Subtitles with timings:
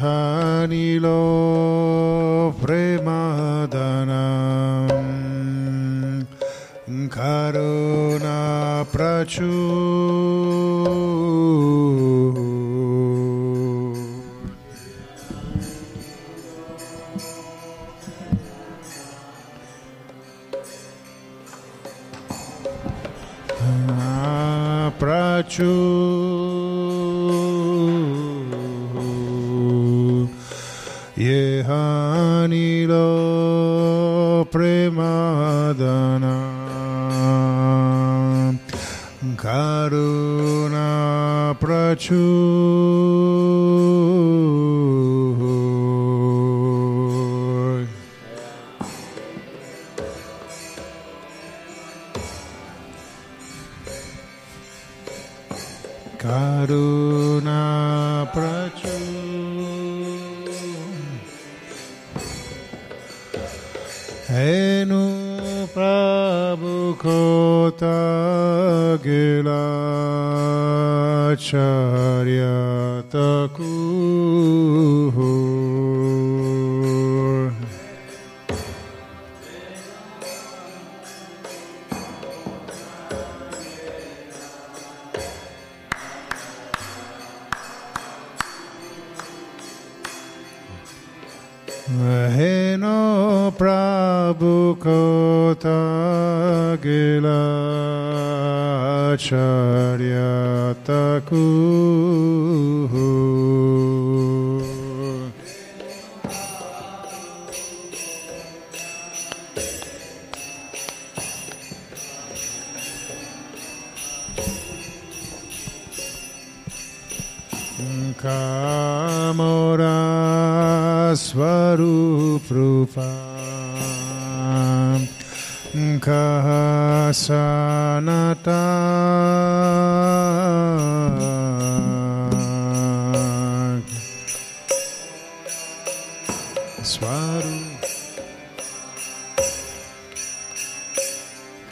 [0.00, 1.06] Hanil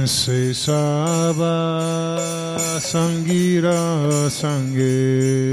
[0.05, 5.50] Se Saba Sangira Sange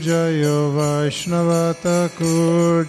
[0.00, 2.84] Jaya Vaishnava Thakur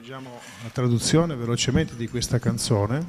[0.00, 3.06] leggiamo la traduzione velocemente di questa canzone.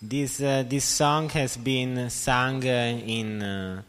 [0.00, 3.82] This, uh, this song has been sung uh, in uh,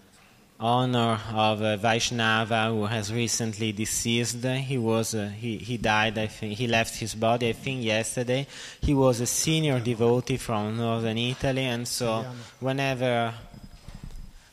[0.63, 4.45] honor of uh, Vaishnava who has recently deceased.
[4.45, 6.19] He was uh, he, he died.
[6.19, 7.49] I think he left his body.
[7.49, 8.45] I think yesterday.
[8.79, 12.23] He was a senior devotee from northern Italy, and so
[12.59, 13.33] whenever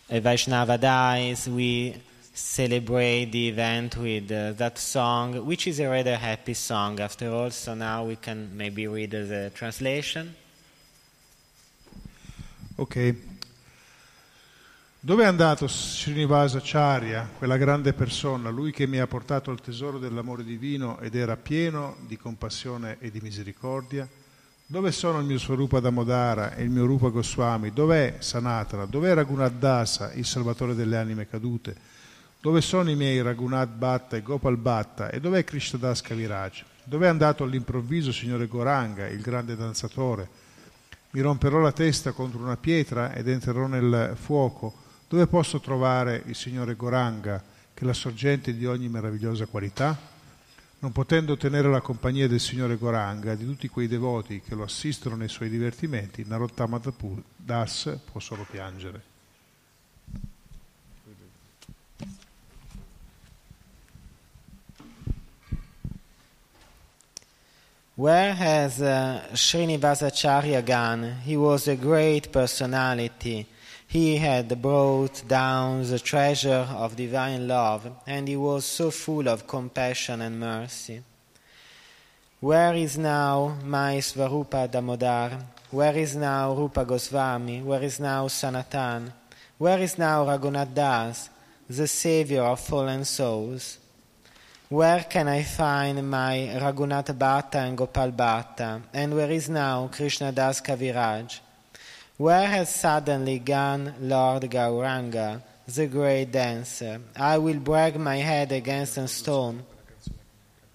[0.08, 1.96] a Vaishnava dies, we
[2.32, 7.50] celebrate the event with uh, that song, which is a rather happy song after all.
[7.50, 10.34] So now we can maybe read the translation.
[12.76, 13.14] Ok.
[15.02, 19.98] Dove è andato Srinivasa Charya, quella grande persona, lui che mi ha portato al tesoro
[19.98, 24.06] dell'amore divino ed era pieno di compassione e di misericordia?
[24.66, 27.72] Dove sono il mio Swarupa Damodara e il mio Rupa Goswami?
[27.72, 28.84] Dov'è Sanatana?
[28.84, 31.74] Dov'è Raghunath Dasa, il salvatore delle anime cadute?
[32.42, 35.10] Dove sono i miei Raghunath Bhatta e Gopal Bhatta?
[35.10, 36.64] E dov'è Krishnadas Kaviraj?
[36.84, 40.26] Dov'è andato all'improvviso signore Goranga, il grande danzatore?
[41.10, 44.72] Mi romperò la testa contro una pietra ed entrerò nel fuoco.
[45.06, 47.44] Dove posso trovare il signore Goranga,
[47.74, 49.98] che è la sorgente di ogni meravigliosa qualità?
[50.78, 55.14] Non potendo ottenere la compagnia del signore Goranga di tutti quei devoti che lo assistono
[55.14, 56.80] nei suoi divertimenti, Narottama
[57.36, 59.09] Das può solo piangere.
[68.00, 71.16] Where has uh, Srinivasacharya gone?
[71.22, 73.46] He was a great personality.
[73.86, 79.46] He had brought down the treasure of divine love, and he was so full of
[79.46, 81.02] compassion and mercy.
[82.40, 85.32] Where is now my Svarupa Damodar?
[85.70, 87.60] Where is now Rupa Goswami?
[87.60, 89.12] Where is now Sanatan?
[89.58, 91.28] Where is now Raghunath Das,
[91.68, 93.79] the savior of fallen souls?
[94.70, 98.80] Where can I find my Raghunath Bhatta and Gopal Bhatta?
[98.94, 101.40] And where is now Krishna Das Kaviraj?
[102.16, 107.00] Where has suddenly gone Lord Gauranga, the great dancer?
[107.16, 109.64] I will break my head against a stone,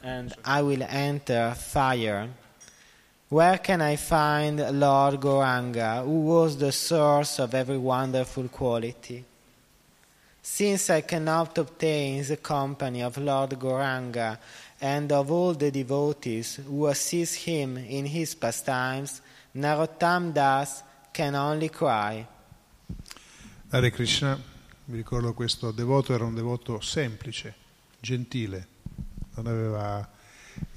[0.04, 2.28] and I will enter fire.
[3.30, 9.24] Where can I find Lord Gauranga, who was the source of every wonderful quality?
[10.48, 14.38] Since I cannot obtain the company of Lord Gauranga
[14.80, 19.22] and of all the devotees who assist him in his pastimes,
[19.56, 22.26] Narottam Das can only cry.
[23.72, 24.40] Hare Krishna,
[24.86, 27.56] mi ricordo questo devoto era un devoto semplice,
[28.00, 28.68] gentile,
[29.34, 30.08] non aveva,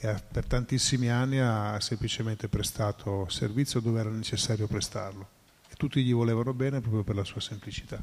[0.01, 5.29] per tantissimi anni ha semplicemente prestato servizio dove era necessario prestarlo
[5.69, 8.03] e tutti gli volevano bene proprio per la sua semplicità.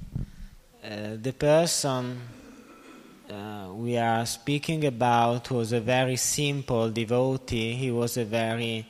[0.86, 2.22] Uh, the person
[3.28, 7.74] uh, we are speaking about was a very simple devotee.
[7.74, 8.86] He was a very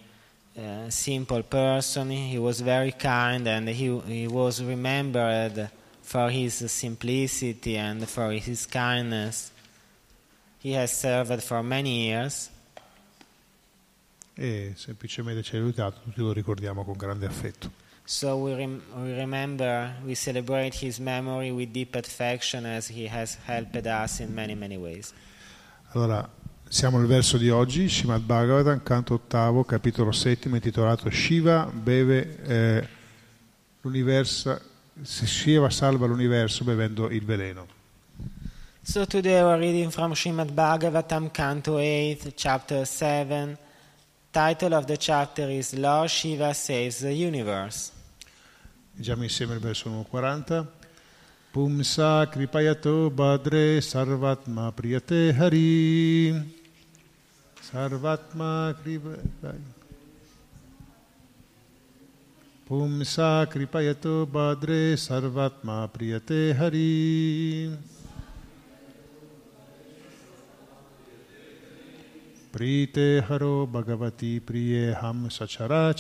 [0.58, 2.10] uh, simple person.
[2.10, 5.70] He was very kind and he, he was remembered
[6.02, 9.52] for his simplicity and for his kindness.
[10.60, 12.50] He has served for many years.
[14.34, 17.72] E semplicemente ci ha aiutato, tutti lo ricordiamo con grande affetto.
[18.08, 23.36] So we, rem- we remember, we celebrate his memory with deep affection as he has
[23.46, 25.12] helped us in many, many ways.
[25.94, 26.30] Allora,
[26.70, 32.88] siamo al verso di oggi, Srimad Bhagavatam, canto ottavo, capitolo settimo, intitolato Shiva beve eh,
[33.82, 34.62] l'universo,
[35.02, 37.68] Shiva salva l'universo bevendo il veleno.
[38.84, 43.58] So today we're reading from Srimad Bhagavatam, canto 8, chapter 7.
[44.32, 47.95] Title of the chapter is Lord Shiva Saves the Universe.
[48.98, 50.66] Leggiamo insieme il verso 140.
[51.52, 56.32] Pumsa kripayato badre sarvatma priyate hari.
[57.60, 59.60] Sarvatma kripayato.
[62.64, 67.76] Pumsa kripayato badre sarvatma priyate hari.
[72.50, 75.92] Prite haro bhagavati priye ham sachara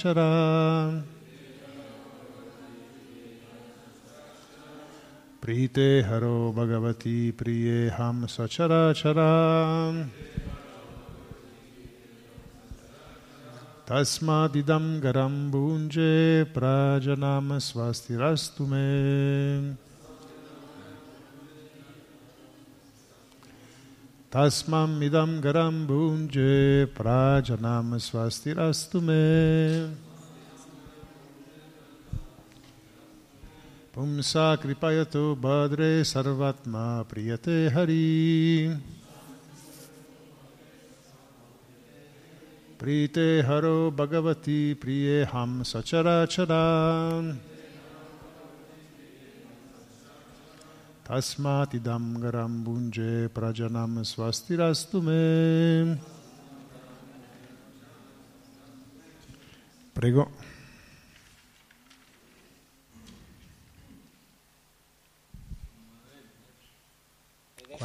[5.45, 10.09] Prite haro bhagavati priye ham sachara chara.
[13.85, 19.75] Tasmadidam garam bunje prajanam swastirastu me.
[24.31, 27.93] Tasmam idam garam bunje prajanam
[33.95, 37.99] पुंसा कृपयतु भद्रे सर्वात्मा प्रियते हरि
[42.79, 46.63] प्रीते हरो भगवती प्रिय हम सचराचरा
[51.07, 55.23] तस्मातिदं गरं भुञ्जे प्रजनं स्वस्तिरस्तु मे
[59.95, 60.27] प्रेगो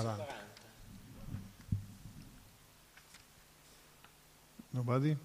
[0.00, 0.26] 140.
[4.73, 5.16] Nobody?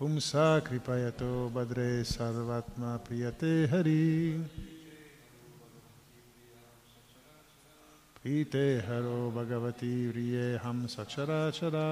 [0.00, 4.02] पुंसा कृपयतो भद्रे सर्वात्मा प्रियते हरि
[8.16, 11.86] प्रीते हरो भगवती व्रिये हम सचराचरा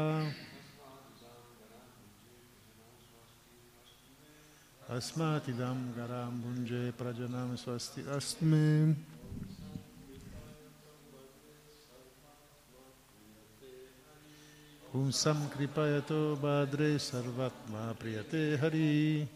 [4.91, 4.97] chara.
[4.97, 8.95] Asmatidam garam bunje prajanam swasti asme.
[14.93, 19.27] Pumsam kripayato badre sarvatma priyate hari.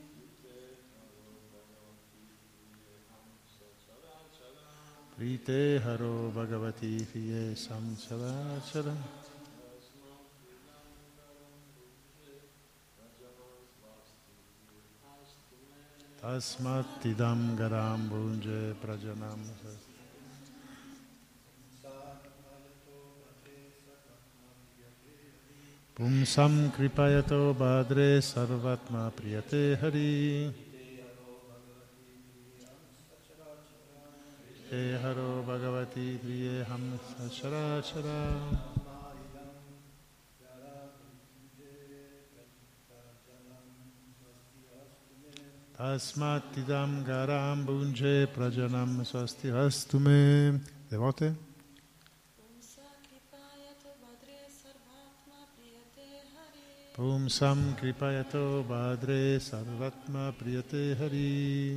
[5.16, 9.23] Prite haro bhagavati fiye samsavachara.
[17.56, 19.94] Garam bunje prajanam sasti.
[25.96, 30.14] पुंसं कृपयतो भद्रे सर्वात्मा प्रियते हरि
[34.70, 38.18] हे हरो भगवती प्रिये हम सचराचरा
[45.76, 50.60] Tasmatidam garam bunge prajanam swasti astume.
[50.90, 51.34] Le volte?
[56.94, 61.76] Pum sam kripayato badre sarvatma priyate hari.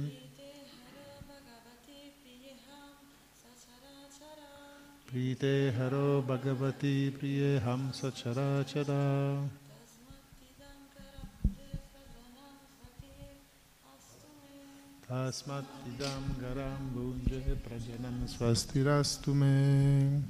[5.10, 9.67] Prite haro bhagavati priye ham sachara chara.
[15.07, 20.23] तस्मत्तिदं गरां भुञ्जे प्रजनं स्वस्तिरास्तु me.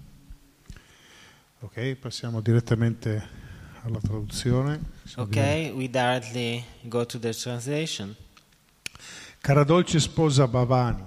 [1.60, 3.22] Ok, passiamo direttamente
[3.82, 4.80] alla traduzione.
[5.04, 8.16] Siamo Okay, we directly go to the translation.
[9.40, 11.04] Cara dolce sposa Bhavani,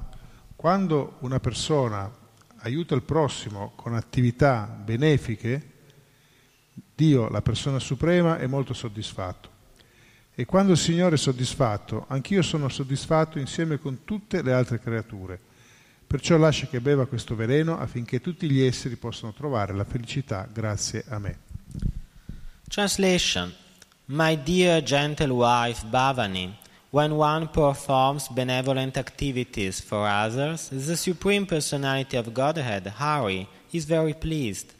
[0.55, 2.09] quando una persona
[2.57, 5.71] aiuta il prossimo con attività benefiche,
[6.95, 9.48] Dio, la persona suprema, è molto soddisfatto.
[10.34, 15.38] E quando il Signore è soddisfatto, anch'io sono soddisfatto insieme con tutte le altre creature.
[16.06, 21.04] Perciò lascia che beva questo veleno affinché tutti gli esseri possano trovare la felicità grazie
[21.08, 21.38] a me.
[22.68, 23.52] Translation
[24.06, 26.52] My dear gentle wife Bhavani,
[26.90, 34.14] when one performs benevolent activities for others, the Supreme Personality of Godhead, Hari, is very
[34.14, 34.72] pleased.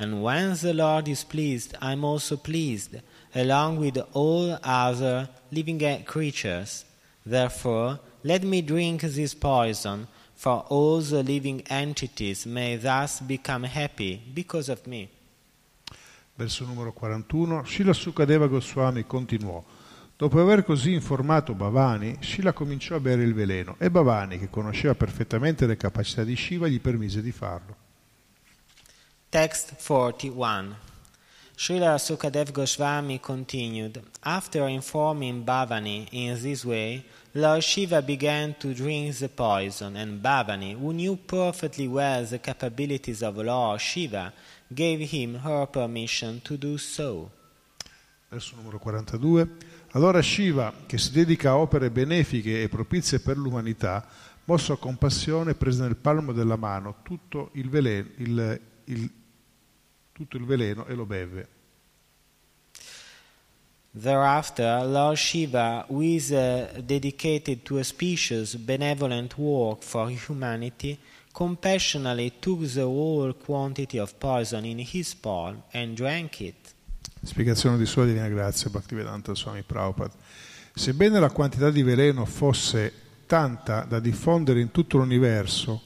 [0.00, 3.00] And when the Lord is pleased, I am also pleased,
[3.34, 6.84] along with all other living creatures.
[7.24, 14.20] Therefore, let me drink this poison, for all the living entities may thus become happy
[14.32, 15.08] because of me.
[16.34, 19.62] Verso numero 41, Srila Sukadeva Goswami continuò.
[20.16, 24.94] Dopo aver così informato Bhavani, Shila cominciò a bere il veleno e Bhavani, che conosceva
[24.94, 27.76] perfettamente le capacità di Shiva, gli permise di farlo.
[29.28, 30.91] Text 41.
[31.62, 39.16] Srila Sukadev Goswami continued After informing Bhavani in this way, Lord Shiva began to drink
[39.16, 44.32] the poison, and Bhavani, who knew perfectly well the capabilities of Lord Shiva,
[44.74, 47.30] gave him her permission to do so.
[48.28, 49.48] Verso numero 42.
[49.92, 54.04] Allora Shiva, che si dedica a opere benefiche e propizie per l'umanità,
[54.46, 59.10] mosso a compassione, prese nel palmo della mano tutto il veleno, il, il,
[60.22, 61.48] tutto il veleno e lo beve.
[63.94, 70.98] Thereafter, Lord Shiva, who is uh, dedicated to a specious benevolent work for humanity,
[71.32, 76.74] compassionately took the whole quantity of poison in his palm and drank it.
[77.22, 80.14] Spiegazione di Sua Divina Grazia, Bhaktivedanta Swami Prabhupada.
[80.74, 82.92] Sebbene la quantità di veleno fosse
[83.26, 85.82] tanta da diffondere in tutto l'universo,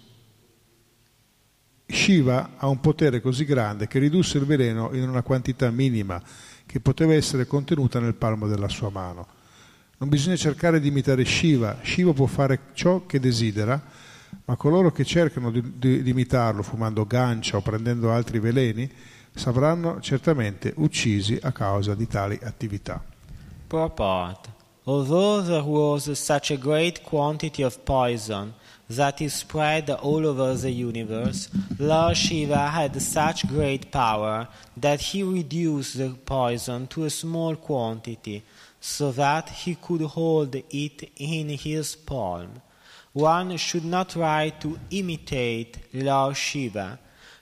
[1.87, 6.21] Shiva ha un potere così grande che ridusse il veleno in una quantità minima
[6.67, 9.27] che poteva essere contenuta nel palmo della sua mano.
[9.99, 13.81] Non bisogna cercare di imitare Shiva, Shiva può fare ciò che desidera,
[14.45, 18.91] ma coloro che cercano di, di, di imitarlo fumando gancia o prendendo altri veleni
[19.33, 23.03] saranno certamente uccisi a causa di tali attività.
[23.69, 24.51] Purport.
[24.85, 28.55] Although there was such a great quantity of poison
[28.89, 35.23] that is spread all over the universe, Lord Shiva had such great power that he
[35.23, 38.45] reduced the poison to a small quantity
[38.81, 42.63] so that he could hold it in his palm.
[43.13, 46.99] One should not try to imitate Lord Shiva.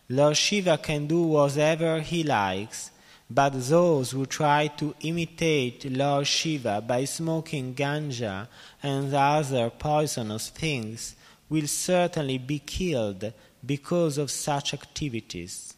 [0.08, 2.90] Lord Shiva can do whatever he likes,
[3.28, 8.48] but those who try to imitate Lord Shiva by smoking ganja
[8.82, 11.16] and other poisonous things
[11.50, 13.32] will certainly be killed
[13.64, 15.74] because of such activities.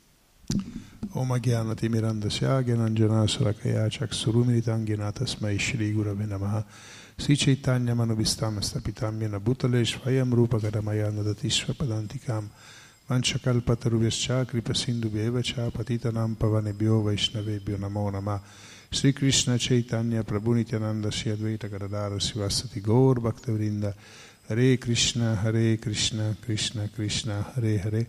[1.16, 6.54] ओम अज्ञानति मिरन्दस्य ज्ञानञ्जनासुरकया चक्षुरुमिलिताङ्गिना तस्मै श्रीगुरवे नमः
[7.22, 12.44] श्रीचैतन्यमनुविस्तामस्तपितां येन भूतले स्वयं रूपकरमया नदति स्वपदान्तिकां
[13.10, 18.38] वंशकल्पतरुभ्यश्च कृपसिन्धुभ्येव च पतितनां पवनेभ्यो वैष्णवेभ्यो नमो नमः
[18.98, 23.84] श्रीकृष्णचैतन्यप्रभुनित्यानन्दस्य द्वैतकरदारशिवासति गौर्भक्तवृन्द
[24.48, 28.06] Hare Krishna Hare Krishna Krishna Krishna Hare Hare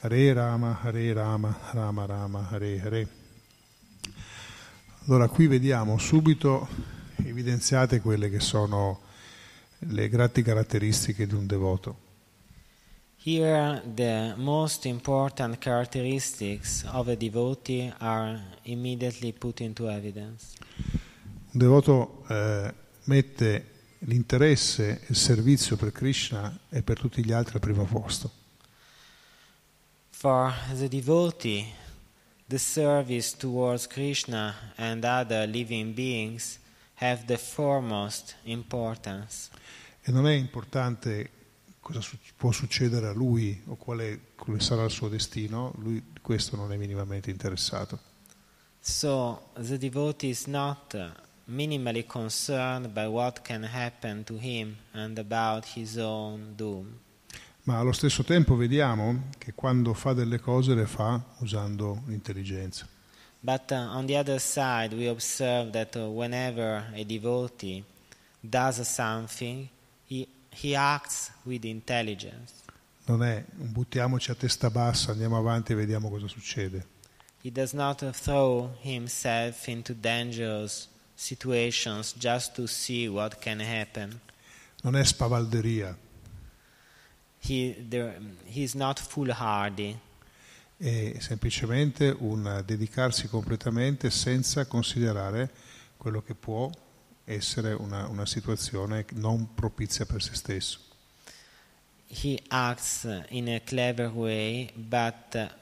[0.00, 3.08] Hare Rama Hare Rama Rama Rama Hare Hare
[5.06, 6.66] Allora qui vediamo subito
[7.16, 9.00] evidenziate quelle che sono
[9.80, 11.98] le grandi caratteristiche di un devoto.
[13.22, 20.56] Here, the most important characteristics of a devotee are immediately put into evidence.
[21.50, 22.72] Un devoto eh,
[23.04, 23.73] mette
[24.06, 28.30] l'interesse e il servizio per Krishna e per tutti gli altri al primo posto.
[30.10, 31.66] For the devotee,
[32.46, 36.58] the service towards Krishna and other living beings
[37.00, 39.48] have the foremost importance.
[40.02, 41.30] E non è importante
[41.80, 46.02] cosa su- può succedere a lui o qual è- quale sarà il suo destino, lui
[46.20, 48.12] questo non è minimamente interessato.
[48.80, 50.94] So the devotee is not
[51.46, 57.00] minimally concerned by what can happen to him and about his own doom.
[57.64, 62.86] Ma allo stesso tempo vediamo che quando fa delle cose le fa usando l'intelligenza.
[63.40, 67.84] But uh, on the other side, we observe that uh, whenever a devotee
[68.42, 69.68] does something,
[70.06, 72.62] he, he acts with intelligence.
[73.06, 76.86] Non è buttiamoci a testa bassa, andiamo avanti e vediamo cosa succede.
[77.42, 84.20] He does not uh, throw himself into dangerous situations just to see what can happen.
[84.82, 85.96] Non è spavalderia,
[87.46, 89.98] He, there, he is not foolhardy.
[90.76, 95.50] è semplicemente un dedicarsi completamente senza considerare
[95.96, 96.70] quello che può
[97.24, 100.80] essere una, una situazione non propizia per se stesso.
[102.06, 105.54] He acts in a clever way, but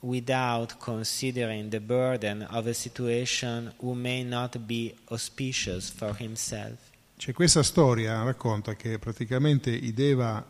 [0.00, 6.78] without considering the burden of a situation who may not be auspicious for himself.
[7.16, 10.44] C'è questa storia racconta che praticamente i Deva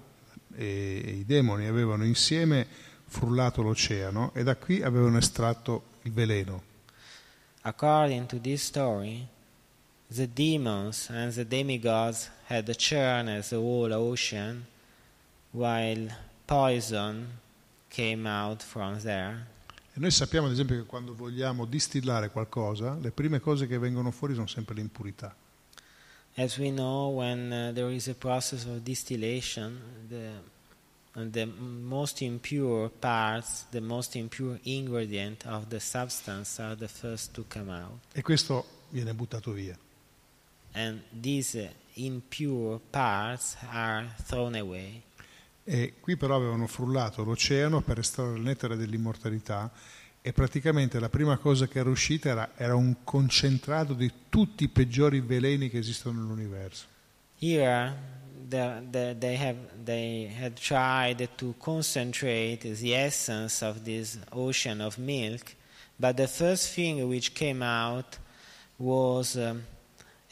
[0.54, 2.66] e i demoni avevano insieme
[3.06, 6.62] frullato l'oceano e da qui avevano estratto il veleno.
[7.62, 9.26] According to this story,
[10.08, 14.66] the demons and the demigods had churned the whole ocean,
[15.52, 16.08] while
[16.44, 17.40] poison
[17.88, 19.46] came out from there.
[19.94, 24.10] E noi sappiamo ad esempio che quando vogliamo distillare qualcosa, le prime cose che vengono
[24.10, 25.34] fuori sono sempre le impurità.
[26.36, 30.34] As we know, when uh, there is a process of distillation, the,
[31.32, 37.44] the most impure parts, the most impure ingredient of the substance are the first to
[37.48, 37.98] come out.
[38.12, 39.76] E questo viene buttato via.
[40.74, 45.02] And these uh, impure parts are thrown away.
[45.70, 49.70] E qui però avevano frullato l'oceano per estrarre il nettare dell'immortalità
[50.22, 54.68] e praticamente la prima cosa che era uscita era, era un concentrato di tutti i
[54.68, 56.86] peggiori veleni che esistono nell'universo.
[57.38, 57.94] Here,
[58.48, 64.96] the, the, they, have, they had tried to concentrate the essence of this ocean of
[64.96, 65.54] milk,
[65.96, 68.16] but the first thing which came out
[68.78, 69.64] was um,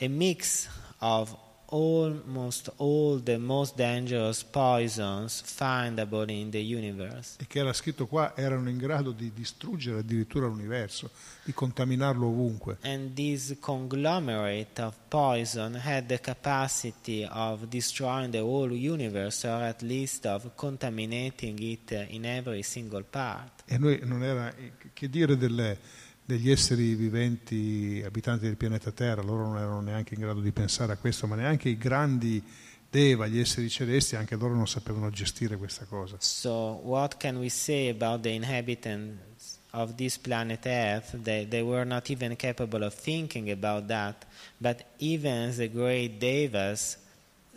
[0.01, 0.67] a mix
[1.01, 1.37] of
[1.71, 7.37] almost all the most dangerous poisons findable in the universe.
[7.41, 11.11] E che era scritto qua erano in grado di distruggere addirittura l'universo,
[11.45, 12.79] di contaminarlo ovunque.
[12.83, 19.83] And this conglomerate of poison had the capacity of destroying the whole universe, or at
[19.83, 23.63] least of contaminating it in every single part.
[23.67, 24.55] E noi non era
[24.93, 25.79] che dire delle,
[26.27, 30.93] degli esseri viventi abitanti del pianeta Terra, loro non erano neanche in grado di pensare
[30.93, 32.43] a questo, ma neanche i grandi
[32.89, 36.17] Deva, gli esseri celesti, anche loro non sapevano gestire questa cosa.
[36.21, 41.15] So, what can we say about the inhabitants of this planet Earth?
[41.21, 44.25] They, they were not even capable of thinking about that,
[44.59, 46.97] but even the great Devas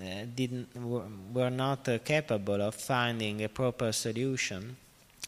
[0.01, 4.75] uh, didn't, were, were not uh, capable of finding a proper solution.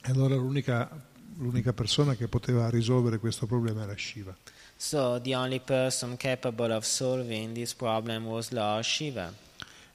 [0.03, 0.89] E allora l'unica,
[1.37, 4.35] l'unica persona che poteva risolvere questo problema era Shiva.
[4.75, 9.33] So, the only person capable of solving this problem was Lord Shiva.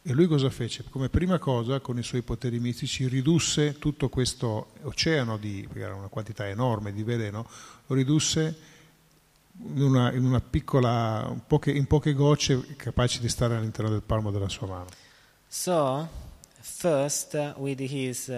[0.09, 0.85] E lui cosa fece?
[0.88, 5.96] Come prima cosa, con i suoi poteri mistici, ridusse tutto questo oceano, di, perché era
[5.96, 7.44] una quantità enorme di veleno,
[7.87, 8.57] lo ridusse
[9.75, 14.03] in una, in una piccola, in poche, in poche gocce capaci di stare all'interno del
[14.03, 14.87] palmo della sua mano.
[15.49, 16.09] So,
[16.61, 18.31] first, with his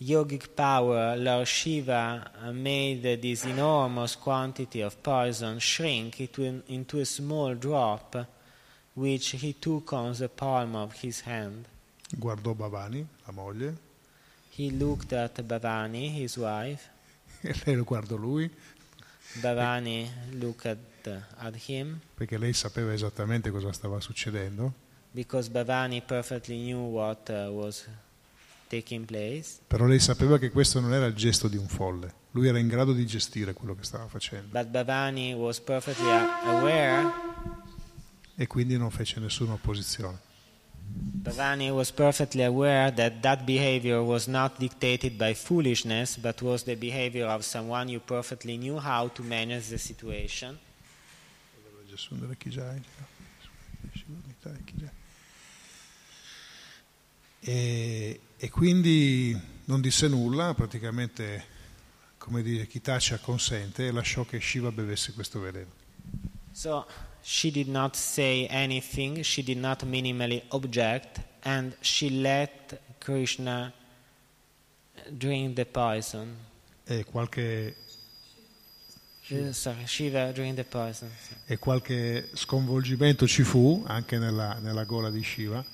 [0.00, 6.20] yogic power, Lord Shiva made this enormous quantity of poison shrink
[6.68, 8.16] into, a small drop,
[8.94, 11.66] which he took on the palm of his hand.
[12.18, 13.74] Guardò Bhavani, la moglie,
[14.50, 16.88] He looked at Bhavani, his wife.
[17.42, 18.50] e lei lo guardò lui,
[19.40, 20.78] Bhavani looked at,
[21.38, 24.72] at him perché lei sapeva esattamente cosa stava succedendo,
[25.12, 27.86] because Bhavani perfectly knew what uh, was.
[29.66, 32.68] Però lei sapeva che questo non era il gesto di un folle, lui era in
[32.68, 34.58] grado di gestire quello che stava facendo
[38.38, 40.24] e quindi non fece nessuna opposizione.
[40.88, 46.76] Bhavani was perfectly aware that that behavior was not dictated by foolishness, but was the
[46.76, 50.58] behavior of someone who perfectly knew how to manage the situation.
[57.40, 61.54] E, e quindi non disse nulla, praticamente
[62.18, 65.70] come dire chi tace acconsente e lasciò che Shiva bevesse questo veleno.
[66.52, 66.86] So
[67.22, 73.72] she did not say anything, she did not minimally object, and she let Krishna
[75.08, 76.36] drink the poison.
[76.84, 77.76] E qualche,
[80.64, 81.10] poison.
[81.46, 85.64] e qualche sconvolgimento ci fu anche nella, nella gola di Shiva.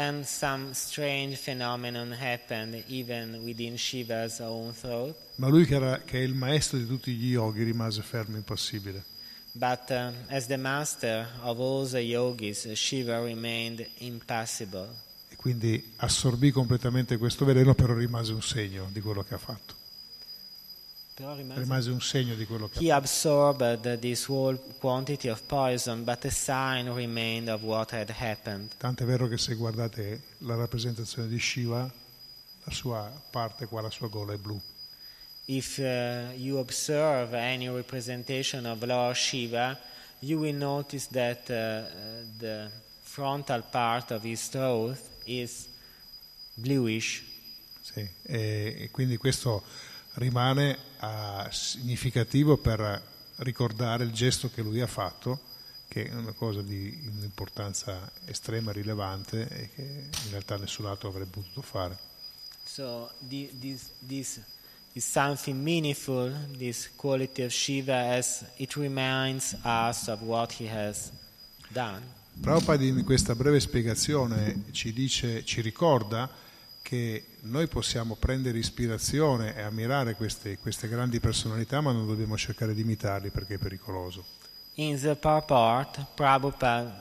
[0.00, 5.14] And some strange phenomenon happened even within Shiva's own throat.
[5.34, 9.04] Ma lui che, era, che è il maestro di tutti gli yogi rimase fermo impassibile.
[9.52, 14.88] But uh, as the master of all the yogis, Shiva remained impassible.
[15.28, 19.74] E quindi assorbì completamente questo veleno, però rimase un segno di quello che ha fatto.
[21.20, 26.24] Rimase un segno di quello che ha He absorbed this whole quantity of poison, but
[26.24, 28.70] a sign remained of what had happened.
[28.78, 31.90] Tant'è vero che se guardate la rappresentazione di Shiva,
[32.64, 34.60] la sua parte qua, la sua gola è blu.
[35.44, 39.78] If uh, you observe any representation of Lord Shiva,
[40.20, 41.84] you will notice that uh,
[42.38, 42.70] the
[43.02, 45.68] frontal part of his throat is
[46.54, 47.24] bluish.
[47.80, 49.64] Sì, e quindi questo
[50.14, 53.02] rimane ah, significativo per
[53.36, 55.40] ricordare il gesto che lui ha fatto,
[55.88, 61.08] che è una cosa di un'importanza estrema e rilevante e che in realtà nessun altro
[61.08, 61.98] avrebbe potuto fare.
[62.64, 64.40] So this, this
[64.92, 71.10] is something meaningful, this quality of Shiva, as it reminds us of what he has
[71.68, 72.18] done.
[72.40, 76.30] Prabhupada in questa breve spiegazione ci dice, ci ricorda
[76.80, 82.74] che noi possiamo prendere ispirazione e ammirare queste, queste grandi personalità, ma non dobbiamo cercare
[82.74, 84.24] di imitarli perché è pericoloso.
[84.74, 87.00] In the purport, Prabhupada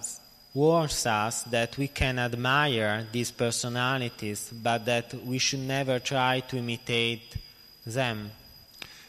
[0.54, 6.56] warns us that we can admire these personalities, but that we should never try to
[6.56, 7.40] imitate
[7.84, 8.30] them.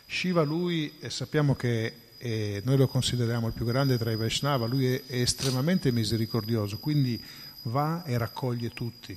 [0.07, 4.67] Shiva lui, e sappiamo che eh, noi lo consideriamo il più grande tra i Vaishnava,
[4.67, 7.23] lui è, è estremamente misericordioso, quindi
[7.63, 9.17] va e raccoglie tutti.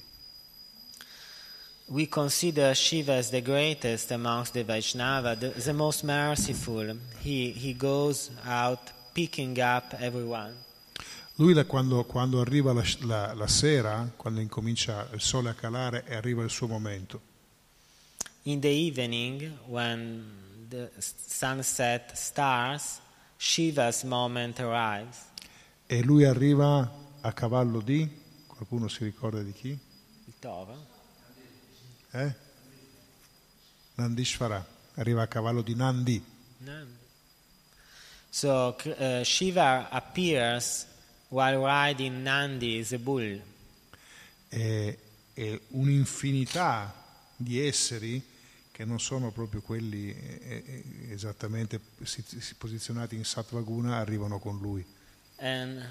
[1.93, 6.97] We consider Shiva as the greatest amongst the Vaishnava, the, the most merciful.
[7.19, 8.79] He, he goes out
[9.13, 10.55] picking up everyone.
[11.37, 16.03] Lui da quando, quando arriva la, la- la sera, quando incomincia il sole a calare
[16.07, 17.21] e arriva il suo momento,
[18.45, 23.01] In the evening, when the sunset starts,
[23.37, 25.25] Shiva's moment arrives.
[25.85, 26.89] e lui arriva
[27.21, 28.09] a cavallo di,
[28.47, 29.69] qualcuno si ricorda di chi?
[29.69, 30.87] Il toro.
[32.13, 32.33] Eh?
[33.95, 36.23] Nandishvara, arriva a cavallo di Nandi.
[36.59, 36.85] No.
[38.29, 40.85] So uh, Shiva appears
[41.29, 43.41] while riding Nandi, the bull.
[44.49, 44.97] e,
[45.33, 46.93] e un'infinità
[47.35, 48.21] di esseri
[48.71, 54.59] che non sono proprio quelli eh, eh, esattamente si- si- posizionati in Sattvaguna arrivano con
[54.59, 54.83] lui.
[55.37, 55.83] and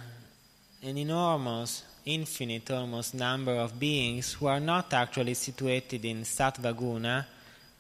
[0.83, 7.27] an enormous, infinite almost number of beings who are not actually situated in Sattvaguna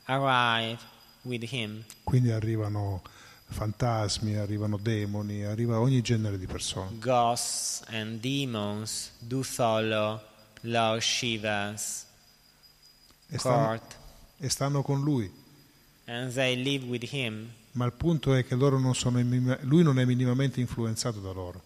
[0.07, 0.79] arrive
[1.23, 1.85] with him.
[2.05, 3.03] Quindi arrivano
[3.47, 6.99] fantasmi, arrivano demoni, arriva ogni genere di persone.
[6.99, 10.21] Ghosts and demons do follow
[10.63, 12.07] Lord Shiva's
[13.29, 13.97] E stanno, court,
[14.39, 15.31] e stanno con lui.
[16.07, 17.51] and they live with him.
[17.73, 21.33] Ma il punto è che loro non sono, minima- lui non è minimamente influenzato da
[21.33, 21.63] loro.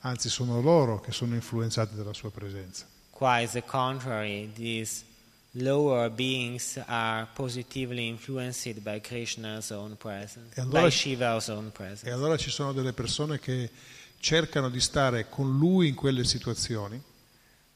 [0.00, 2.84] Anzi, sono loro che sono influenzati dalla sua presenza.
[3.10, 5.04] Quite the contrary, these
[5.52, 11.70] lower beings are positively influenced by Krishna's own presence, E allora- by Shiva's own E
[11.70, 12.10] presence.
[12.10, 13.70] allora ci sono delle persone che
[14.18, 17.00] cercano di stare con lui in quelle situazioni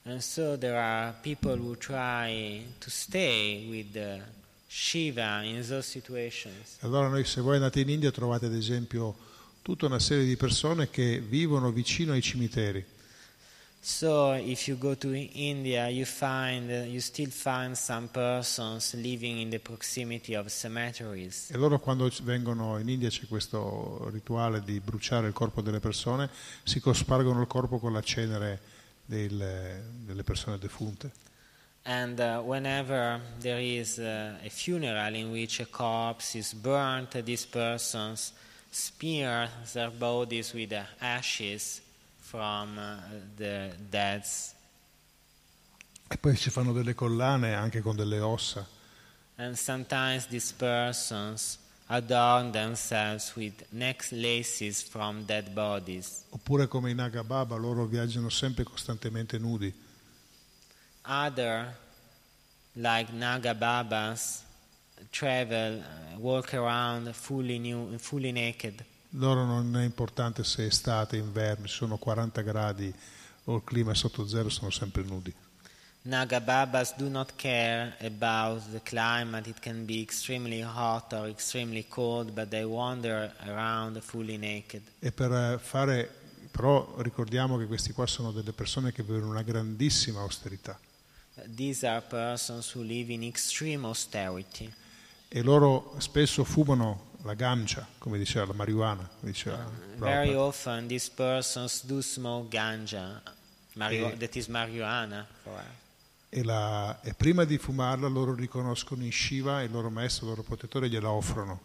[0.05, 4.21] And so there are people who try to stay with uh,
[4.79, 6.77] Shiva in those situations.
[6.81, 9.17] Allora noi se voi andate in India trovate ad esempio
[9.63, 12.85] tutta una serie di persone che vivono vicino ai cimiteri
[13.81, 19.39] So if you go to India, you find uh, you still find some persons living
[19.39, 21.51] in the proximity of cemeteries.
[21.51, 26.29] e loro quando vengono in India c'è questo rituale di bruciare il corpo delle persone,
[26.65, 28.61] si cospargono il corpo con la cenere
[29.07, 31.13] del- delle persone defunte.
[31.89, 37.47] And uh, whenever there is uh, a funeral in which a corpse is burnt, these
[37.47, 38.33] persons
[38.73, 41.81] smear their bodies with the ashes
[42.19, 42.97] from uh,
[43.37, 44.53] the deads.
[46.09, 48.67] E poi si fanno delle collane anche con delle ossa.
[49.37, 56.25] And sometimes these persons adorn themselves with necklaces from dead bodies.
[56.31, 59.73] Oppure come i Naga Baba, loro viaggiano sempre costantemente nudi.
[61.07, 61.77] Other,
[62.75, 64.45] like Naga Babas,
[65.11, 68.85] travel, uh, walk around fully, new, fully naked.
[69.11, 72.93] Loro non è importante se è estate, inverno, ci sono 40 gradi
[73.45, 75.33] o il clima è sotto zero, sono sempre nudi.
[76.03, 79.49] Nagababas do not care about the climate.
[79.49, 84.83] It can be extremely hot or extremely cold, but they wander around fully naked.
[85.01, 86.09] E per eh, fare,
[86.51, 90.79] però ricordiamo che questi qua sono delle persone che vivono una grandissima austerità
[91.45, 94.73] These are persons who live in extreme austerity.
[95.29, 99.57] e loro spesso fumano la gancia, come diceva la marijuana, diceva
[99.97, 100.41] Very Prabhupada.
[100.41, 103.21] often, these persons do smoke ganja,
[103.75, 104.17] mario- Eh.
[104.17, 105.27] that is marijuana
[106.31, 110.43] e, la- e prima di fumarla loro riconoscono in Shiva il loro maestro, il loro
[110.43, 111.61] protettore, gliela offrono.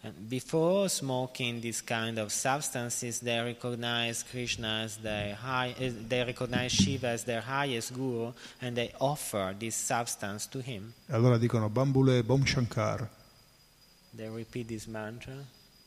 [0.00, 6.22] And before smoking this kind of substances, they recognize Krishna as their high, eh, they
[6.24, 10.92] recognize Shiva as their highest guru, and they offer this substance to him.
[11.08, 13.08] Allora dicono Bambule Bom Shankar,
[14.16, 15.34] They repeat this mantra,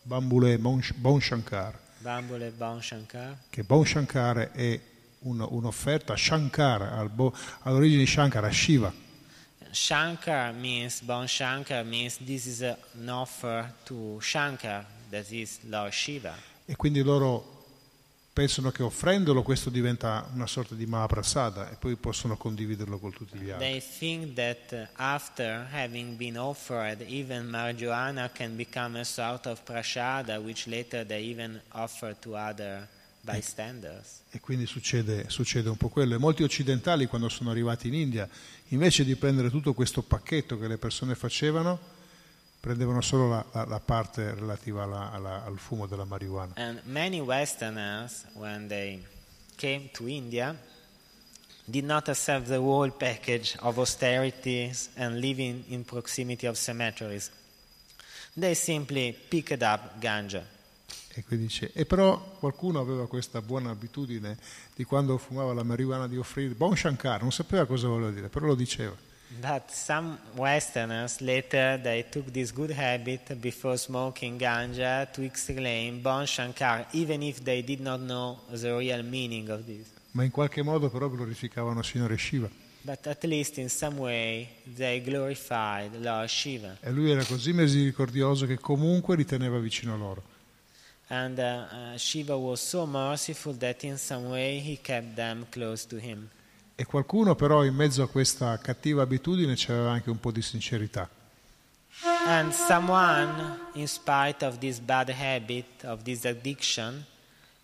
[0.04, 3.38] Bambule Bon Shankar, Bambule Bon Shankar.
[3.50, 4.80] che Bon Shankar è
[5.20, 8.92] un- un'offerta Shankar, al bo- all'origine di Shankar, a Shiva.
[9.72, 16.34] Shankar means, Bon Shankar means this is an offer to Shankar, that is Lord Shiva.
[16.66, 17.60] E quindi loro
[18.34, 23.38] pensano che offrendolo questo diventa una sorta di Mahaprasada e poi possono condividerlo con tutti
[23.38, 23.68] gli altri.
[23.68, 29.64] They think that uh, after having been offered, even marijuana can become a sort of
[29.64, 32.88] prasada, which later they even offer to other
[33.22, 34.22] bystanders.
[34.32, 36.16] E quindi succede, succede un po' quello.
[36.16, 38.28] E molti occidentali, quando sono arrivati in India,
[38.70, 41.80] invece di prendere tutto questo pacchetto che le persone facevano,
[42.60, 46.54] prendevano solo la, la- la parte relativa alla- alla- al fumo della marijuana.
[46.56, 49.04] And many Westerners, when they
[49.56, 50.56] came to India,
[51.66, 57.30] did not accept the whole package of austerities and living in proximity of cemeteries.
[58.34, 60.44] They simply picked up ganja.
[61.14, 64.38] E quindi dice, e però qualcuno aveva questa buona abitudine
[64.74, 68.46] di quando fumava la marijuana di offrire Bon Shankar, non sapeva cosa voleva dire, però
[68.46, 68.96] lo diceva.
[69.40, 76.26] But some Westerners later they took this good habit before smoking ganja to exclaim Bon
[76.26, 79.88] Shankar, even if they did not know the real meaning of this.
[80.12, 82.50] Ma in qualche modo però glorificavano il Signore Shiva.
[82.82, 86.78] But at least in some way they glorified Lord Shiva.
[86.82, 90.24] E lui era così misericordioso che comunque li teneva vicino a loro.
[91.14, 91.44] And uh,
[91.94, 96.30] uh, Shiva was so merciful that in some way he kept them close to him.
[96.76, 101.10] E qualcuno però in mezzo a questa cattiva abitudine c'aveva anche un po' di sincerità.
[102.26, 107.06] And someone, in spite of this bad habit, of this addiction,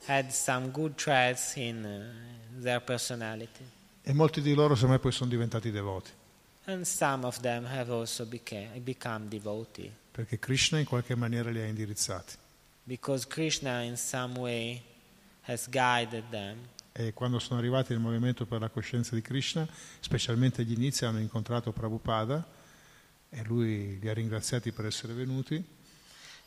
[0.07, 3.63] had some good traits in uh, their personality.
[4.03, 6.11] E molti di loro secondo me poi sono diventati devoti,
[6.65, 9.89] And some of them have also became, become devotee.
[10.11, 12.33] perché Krishna in qualche maniera li ha indirizzati.
[12.87, 14.81] Because Krishna, in some way,
[15.41, 16.57] has guided them.
[16.93, 19.67] E quando sono arrivati nel movimento per la coscienza di Krishna,
[19.99, 22.47] specialmente agli inizi, hanno incontrato Prabhupada
[23.29, 25.63] e lui li ha ringraziati per essere venuti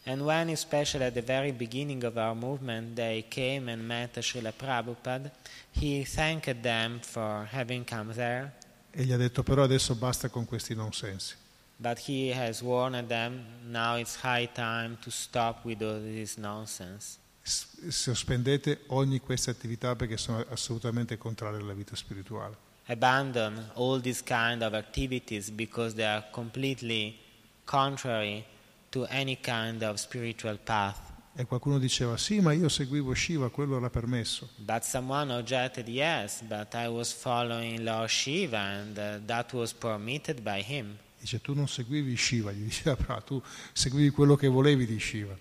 [0.05, 4.53] And when, especially at the very beginning of our movement, they came and met Srila
[4.53, 5.31] Prabhupada,
[5.73, 8.53] he thanked them for having come there,
[8.91, 11.35] e gli ha detto però adesso basta con questi nonsensi.
[11.81, 17.19] But he has warned them now it's high time to stop with all this nonsense.
[17.43, 22.69] Sospendete ogni questa attività perché sono assolutamente contrarie alla vita spirituale.
[22.87, 27.19] Abandon all these kind of activities because they are completely
[27.65, 28.45] contrary
[28.91, 31.09] to any kind of spiritual path.
[31.37, 34.51] E qualcuno diceva sì, ma io seguivo Shiva, quello era permesso.
[34.57, 40.43] But someone objected, yes, but I was following Lord Shiva and uh, that was permitted
[40.43, 40.99] by him.
[41.21, 45.37] Dice tu non seguivi Shiva, gli diceva Prabhupada, tu seguivi quello che volevi di Shiva.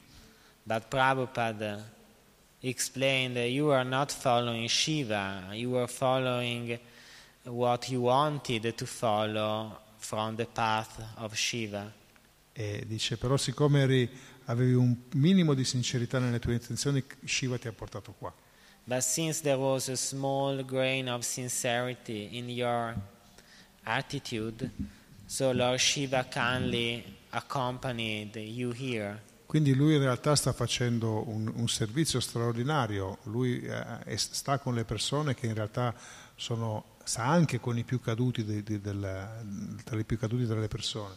[0.63, 1.81] But Prabhupada
[2.59, 6.77] explained that you are not following Shiva, you are following
[7.45, 11.93] what you wanted to follow from the path of Shiva.
[12.51, 14.09] E dice però siccome eri-
[14.45, 18.33] avevi un minimo di sincerità nelle tue intenzioni, Shiva ti ha portato qua.
[18.83, 22.95] But since there was a small grain of sincerity in your
[23.83, 24.69] attitude,
[25.29, 29.21] so Lord Shiva kindly accompanied you here.
[29.45, 34.85] Quindi lui in realtà sta facendo un, un servizio straordinario, lui eh, sta con le
[34.85, 35.93] persone che in realtà
[36.35, 40.67] sono, sta anche con i più caduti, di- di- del- tra i più caduti delle
[40.67, 41.15] persone.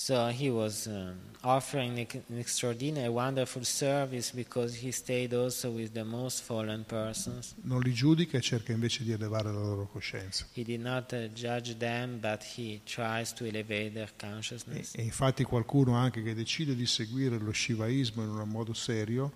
[0.00, 6.04] So he was um, offering an extraordinary, wonderful service because he stayed also with the
[6.04, 7.56] most fallen persons.
[7.62, 10.46] Non li giudica e cerca invece di elevare la loro coscienza.
[10.54, 14.94] He did not uh, judge them, but he tries to elevate their E, consciousness.
[14.94, 19.32] e infatti qualcuno anche che decide di seguire lo shivaismo in un modo serio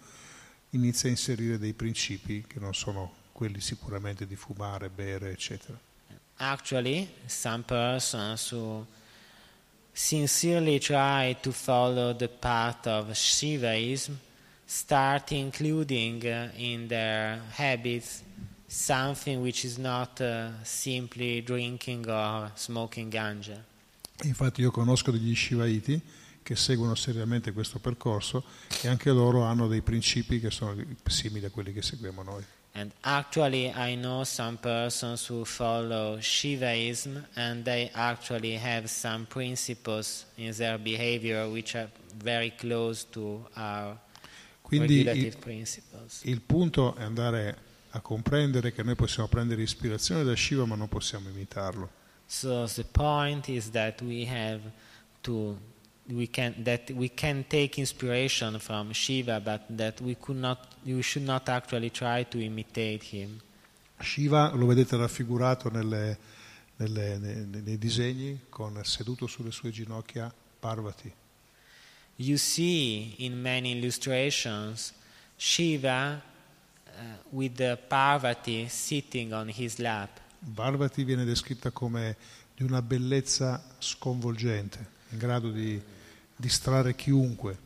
[0.71, 5.77] inizia a inserire dei principi che non sono quelli sicuramente di fumare, bere, eccetera.
[6.37, 8.87] Actually, some persons who
[9.93, 14.17] sincerely try to follow the path of Shivaism
[14.65, 18.23] start including uh, in their habits
[18.67, 23.63] something which is not uh, simply drinking or smoking ganja.
[24.23, 26.01] Infatti io conosco degli shivaiti
[26.43, 28.45] che seguono seriamente questo percorso
[28.81, 30.75] e anche loro hanno dei principi che sono
[31.07, 32.45] simili a quelli che seguiamo noi.
[32.75, 40.25] And actually, I know some persons who follow Shivaism and they actually have some principles
[40.37, 43.99] in their behavior which are very close to our
[44.63, 46.21] Quindi regulative il, principles.
[46.25, 47.59] il punto è andare
[47.91, 51.91] a comprendere che noi possiamo prendere ispirazione da Shiva ma non possiamo imitarlo.
[52.25, 54.61] So the point is that we have
[55.21, 55.59] to
[56.13, 61.03] we can that we can take inspiration from Shiva, but that we could not we
[61.03, 63.41] should not actually try to imitate him.
[64.01, 66.19] Shiva lo vedete raffigurato nelle-
[66.77, 71.13] nelle- nei, nei disegni con seduto sulle sue ginocchia Parvati.
[72.17, 74.93] You see in many illustrations
[75.37, 76.21] Shiva
[76.87, 76.91] uh,
[77.31, 80.21] with the Parvati sitting on his lap.
[80.55, 82.17] Parvati viene descritta come
[82.55, 85.81] di una bellezza sconvolgente, in grado di
[86.43, 87.57] distrarre chiunque.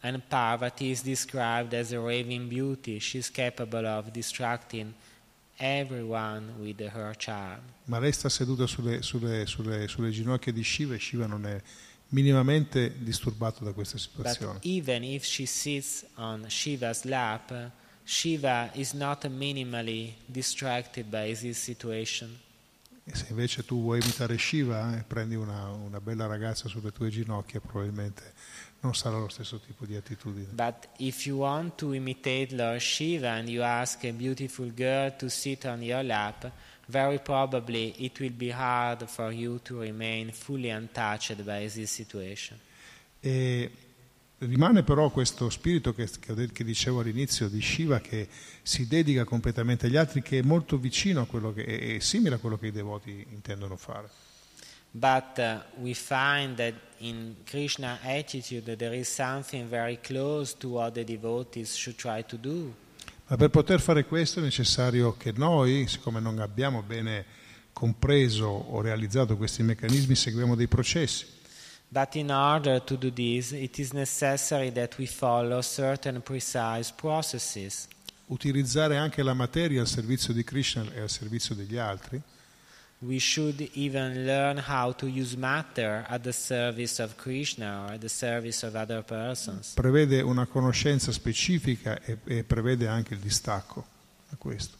[0.00, 3.00] And Parvati is described as a raving beauty.
[3.00, 4.94] She's capable of distracting
[5.58, 7.60] everyone with her charm.
[7.86, 11.60] Ma lei sta seduta sulle, sulle- sulle- sulle ginocchia di Shiva e Shiva non è
[12.10, 14.58] minimamente disturbato da questa But situazione.
[14.62, 17.72] even if she sits on Shiva's lap,
[18.04, 22.38] Shiva is not minimally distracted by this situation.
[23.10, 27.08] E se invece tu vuoi imitare Shiva e prendi una, una bella ragazza sulle tue
[27.08, 28.34] ginocchia, probabilmente
[28.80, 30.48] non sarà lo stesso tipo di attitudine.
[30.52, 35.28] But if you want to imitate Lord Shiva and you ask a beautiful girl to
[35.28, 36.52] sit on your lap,
[36.88, 42.58] very probably it will be hard for you to remain fully untouched by this situation.
[43.20, 43.70] E
[44.38, 46.08] rimane però questo spirito che,
[46.52, 48.28] che dicevo all'inizio di Shiva che
[48.62, 52.38] si dedica completamente agli altri, che è molto vicino a quello che è simile a
[52.38, 54.08] quello che i devoti intendono fare.
[54.90, 60.94] But uh, we find that in Krishna attitude there is something very close to what
[60.94, 62.74] the devotees should try to do.
[63.26, 67.26] Ma per poter fare questo è necessario che noi, siccome non abbiamo bene
[67.74, 71.26] compreso o realizzato questi meccanismi, seguiamo dei processi.
[71.90, 77.88] But in order to do this, it is necessary that we follow certain precise processes.
[78.26, 82.20] Utilizzare anche la materia al servizio di Krishna e al servizio degli altri
[83.00, 88.00] We should even learn how to use matter at the service of Krishna or at
[88.00, 89.72] the service of other persons.
[89.74, 93.86] prevede una conoscenza specifica e, e prevede anche il distacco
[94.28, 94.78] da questo.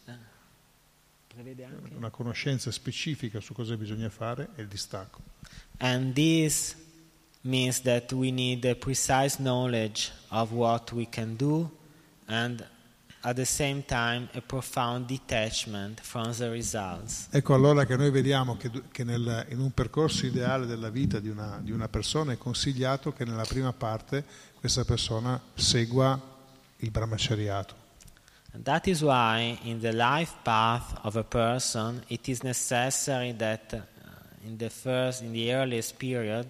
[1.96, 5.20] Una conoscenza specifica su cosa bisogna fare e il distacco.
[5.78, 6.74] And this
[7.48, 11.70] means that we need a precise knowledge of what we can do
[12.28, 12.64] and
[13.24, 17.28] at the same time a profound detachment from the results.
[17.30, 21.28] Ecco allora che noi vediamo che, che nel- in un percorso ideale della vita di
[21.28, 24.24] una, di una persona è consigliato che nella prima parte
[24.60, 26.20] questa persona segua
[26.76, 27.86] il brahmacariato.
[28.52, 33.72] And that is why in the life path of a person it is necessary that
[33.72, 36.46] uh, in the first in the earliest period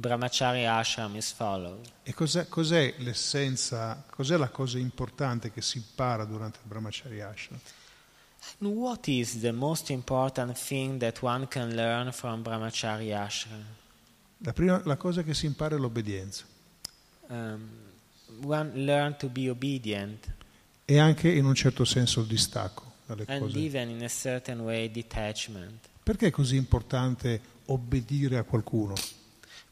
[0.00, 1.86] brahmachari ashram is followed.
[2.02, 7.60] E cos'è, cos'è l'essenza, cos'è la cosa importante che si impara durante il brahmacharya ashram?
[8.60, 13.64] And what is the most important thing that one can learn from brahmachari ashram?
[14.38, 16.44] La, prima, la cosa che si impara è l'obbedienza
[17.28, 17.68] Um,
[18.42, 20.26] one learn to be obedient
[20.84, 23.56] e anche in un certo senso il distacco dalle and cose.
[23.56, 25.88] even in a certain way detachment.
[26.02, 28.94] Perché è così importante obbedire a qualcuno?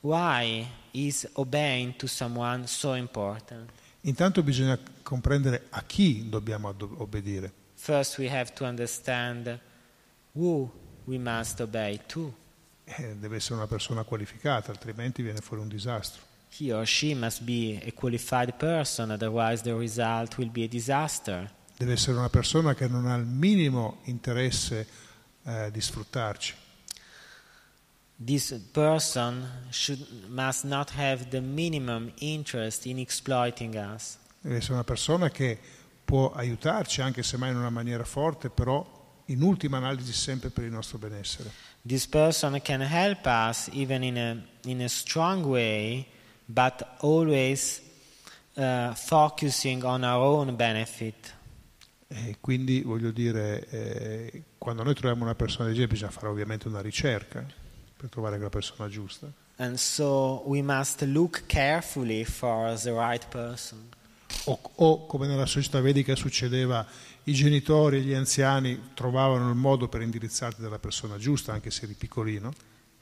[0.00, 3.70] Why is obeying to someone so important?
[4.02, 7.52] Intanto bisogna comprendere a chi dobbiamo obbedire.
[7.74, 9.58] First, we have to understand
[10.32, 10.70] who
[11.04, 12.32] we must obey to.
[12.84, 16.22] Eh, deve essere una persona qualificata, altrimenti viene fuori un disastro.
[16.56, 21.52] He or she must be a qualified person, otherwise, the result will be a disaster.
[21.76, 24.86] Deve essere una persona che non ha il minimo interesse
[25.44, 26.54] eh, di sfruttarci.
[28.18, 34.18] This person should, must not have the minimum interest in exploiting us.
[34.40, 35.58] Deve essere una persona che
[36.04, 38.84] può aiutarci, anche se mai in una maniera forte, però
[39.26, 41.50] in ultima analisi sempre per il nostro benessere.
[41.86, 46.06] This person can help us even in a, in a strong way,
[46.46, 47.80] but always
[48.54, 51.34] uh, focusing on our own benefit.
[52.08, 56.66] E quindi voglio dire, eh, quando noi troviamo una persona del genere bisogna fare ovviamente
[56.66, 57.46] una ricerca
[57.98, 59.30] per trovare quella persona giusta.
[59.56, 63.88] And so we must look carefully for the right person.
[64.44, 66.86] O, o come nella società vedica succedeva,
[67.24, 71.84] i genitori e gli anziani trovavano il modo per indirizzarti dalla persona giusta, anche se
[71.84, 72.52] eri piccolino.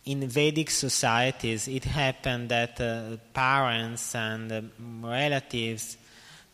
[0.05, 5.97] In Vedic societies, it happened that uh, parents and uh, relatives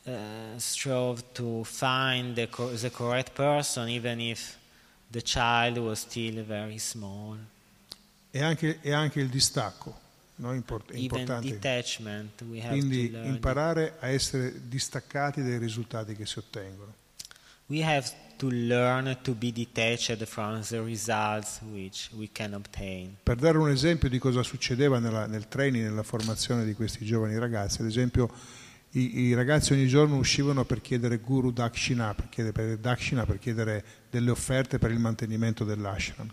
[0.07, 0.12] uh,
[0.57, 4.59] strove to find the, co- the correct person, even if
[5.11, 7.36] the child was still very small.
[8.35, 9.95] E anche, e anche il distacco,
[10.37, 10.55] no?
[10.55, 11.59] Import- importante.
[12.68, 16.95] Quindi imparare a essere distaccati dai risultati che si ottengono.
[17.66, 23.16] We have to learn to be detached from the results which we can obtain.
[23.22, 27.39] Per dare un esempio di cosa succedeva nella- nel training, nella formazione di questi giovani
[27.39, 28.30] ragazzi, ad esempio
[28.93, 33.39] i, i ragazzi ogni giorno uscivano per chiedere guru dakshina, per chiedere, per dakshina, per
[33.39, 36.30] chiedere delle offerte per il mantenimento dell'ashram.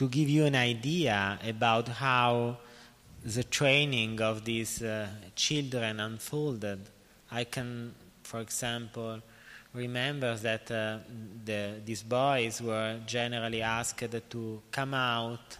[0.00, 2.56] To give you an idea about how
[3.22, 6.78] the training of these uh, children unfolded,
[7.30, 7.92] I can,
[8.22, 9.20] for example,
[9.74, 11.00] remember that uh,
[11.44, 15.58] the, these boys were generally asked to come out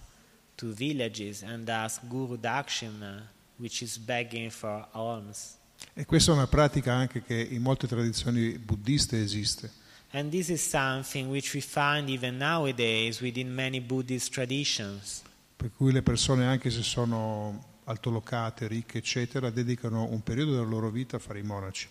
[0.57, 3.21] to villages and ask Guru Dakshina,
[3.59, 5.59] which is begging for alms.
[5.93, 9.71] E questa è una pratica anche che in molte tradizioni buddiste esiste.
[10.13, 15.23] And this is something which we find even nowadays within many Buddhist traditions.
[15.57, 20.91] per cui le persone anche se sono altolocate, ricche, eccetera, dedicano un periodo della loro
[20.91, 21.87] vita a fare i monaci.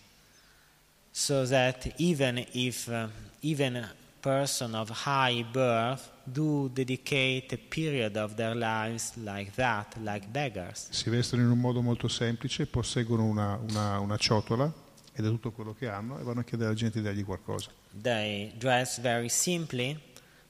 [1.12, 3.08] so that even if uh,
[3.42, 3.88] even
[4.22, 10.88] person of high birth do dedicate a period of their lives like that, like beggars.
[10.92, 14.72] Si vestono in un modo molto semplice, posseggono una, una- una ciotola
[15.14, 17.72] ed è tutto quello che hanno e vanno a chiedere alla gente di dargli qualcosa.
[17.92, 20.00] They dress very simply.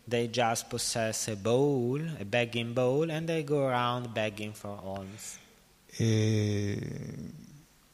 [0.08, 5.38] They just possess a bowl, a begging bowl, and they go around begging for alms.
[5.86, 7.34] E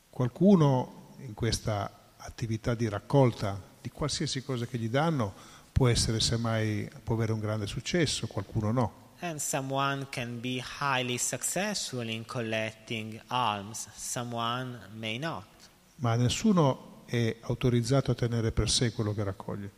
[0.10, 5.34] qualcuno in questa attività di raccolta di qualsiasi cosa che gli danno
[5.72, 9.04] può essere semmai può avere un grande successo, qualcuno no.
[9.20, 15.46] And someone can be highly successful in collecting alms, someone may not.
[15.98, 19.72] Ma nessuno è autorizzato a tenere per sé quello che raccoglie.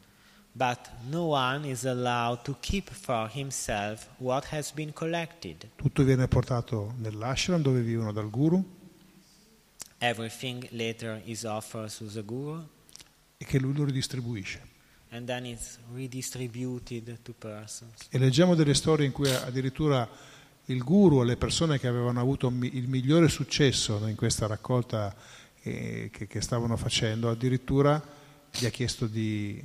[0.51, 5.69] But no one is allowed to keep for himself what has been collected.
[5.75, 8.75] Tutto viene portato nell'ashram dove vivono dal guru
[9.99, 12.63] Everything later is offered to the guru
[13.38, 14.61] e che lui lo ridistribuisce.
[15.09, 18.07] and then it's redistributed to persons.
[18.09, 20.07] E leggiamo delle storie in cui addirittura
[20.65, 25.15] il guru, le persone che avevano avuto il migliore successo in questa raccolta
[25.62, 28.01] che, che stavano facendo, addirittura
[28.51, 29.62] gli ha chiesto di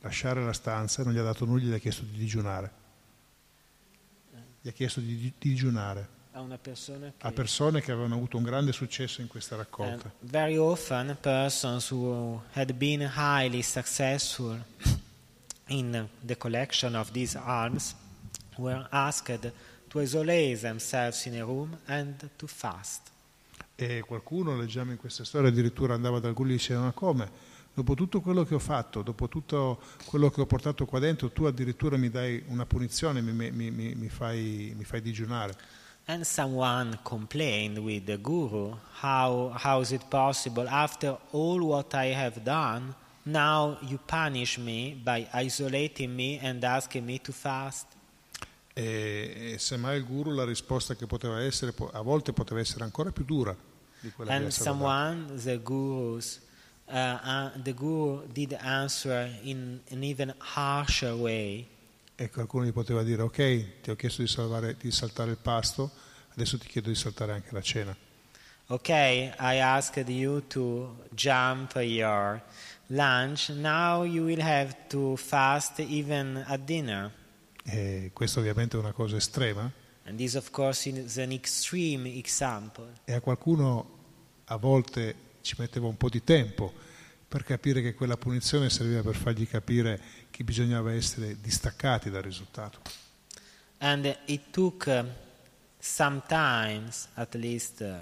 [0.00, 2.84] lasciare la stanza, non gli ha dato nulla, gli ha chiesto di digiunare.
[4.60, 8.36] Gli ha chiesto di, di digiunare A una persona che a persone che avevano avuto
[8.36, 10.12] un grande successo in questa raccolta.
[10.20, 14.62] very often, persons who had been highly successful
[15.68, 17.94] in the collection of these alms
[18.58, 19.52] were asked
[19.88, 23.10] to isolate themselves in a room and to fast.
[23.78, 27.30] E qualcuno, leggiamo in queste storie, addirittura andava dal guru e diceva: Ma come?
[27.74, 31.44] Dopo tutto quello che ho fatto, dopo tutto quello che ho portato qua dentro, tu
[31.44, 35.54] addirittura mi dai una punizione, mi, mi- mi- mi fai, fai digiunare.
[36.06, 40.66] And someone complained with the guru, how, how is it possible?
[40.68, 47.04] After all what I have done, now you punish me by isolating me and asking
[47.04, 47.86] me to fast?
[48.78, 53.10] E, e semmai il guru la risposta che poteva essere, a volte poteva essere ancora
[53.10, 53.56] più dura
[54.00, 54.84] di quella che And era stata data.
[54.84, 56.40] someone, the gurus,
[56.84, 61.66] uh, uh, the guru did answer in an even harsher way.
[62.16, 65.90] E qualcuno gli poteva dire: Ok, ti ho chiesto di, salvare- di saltare il pasto,
[66.34, 67.96] adesso ti chiedo di saltare anche la cena.
[68.68, 72.42] Okay, I asked you to jump your
[72.88, 73.48] lunch.
[73.50, 77.10] Now you will have to fast even at dinner.
[77.68, 79.70] E questo ovviamente è una cosa estrema
[80.04, 82.92] And this, of course, is an extreme example.
[83.04, 83.94] e a qualcuno
[84.44, 86.72] a volte ci metteva un po' di tempo
[87.26, 90.00] per capire che quella punizione serviva per fargli capire
[90.30, 92.78] che bisognava essere distaccati dal risultato.
[93.78, 95.04] And it took uh,
[95.80, 97.96] sometimes, at least uh,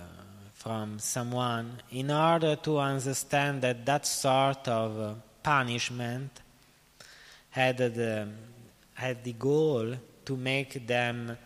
[0.53, 6.43] from someone, in order to understand that that sort of uh, punishment
[7.49, 8.29] had the,
[8.95, 11.37] had the goal to make them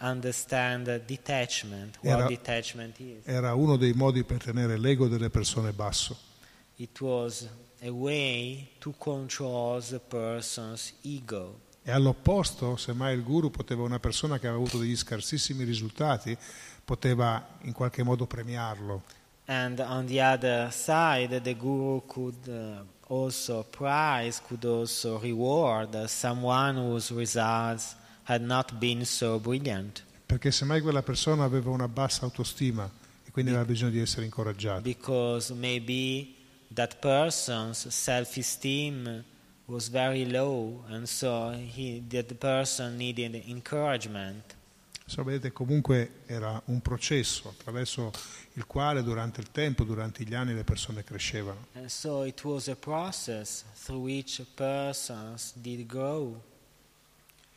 [0.00, 3.24] understand detachment, what Era- detachment is.
[3.24, 6.16] Era uno dei modi per tenere l'ego delle persone basso.
[6.76, 7.48] It was
[7.82, 11.60] a way to control the person's ego.
[11.82, 16.36] E all'opposto, semmai il guru poteva, una persona che aveva avuto degli scarsissimi risultati,
[16.84, 19.02] poteva in qualche modo premiarlo.
[19.46, 26.76] And on the other side, the guru could uh, also prize, could also reward someone
[26.76, 27.94] whose results
[28.24, 30.02] had not been so brilliant.
[30.26, 32.90] Perché semmai quella persona aveva una bassa autostima
[33.24, 34.80] e quindi aveva bisogno di essere incoraggiata.
[34.80, 36.34] Because maybe
[36.74, 39.24] that person's self esteem
[39.66, 44.55] was very low, and so he, that person needed encouragement.
[45.08, 48.10] So, vedete, comunque era un processo attraverso
[48.54, 51.68] il quale durante il tempo, durante gli anni, le persone crescevano.
[51.74, 56.42] And so it was a process through which persons did grow.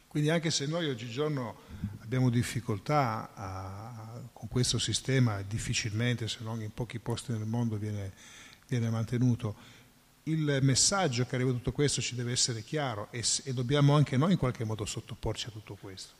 [0.08, 1.62] Quindi anche se noi oggigiorno
[2.02, 8.14] abbiamo difficoltà a- con questo sistema, difficilmente, se non in pochi posti nel mondo viene,
[8.68, 9.56] viene mantenuto,
[10.24, 14.18] il messaggio che arriva da tutto questo ci deve essere chiaro e, e dobbiamo anche
[14.18, 16.19] noi in qualche modo sottoporci a tutto questo.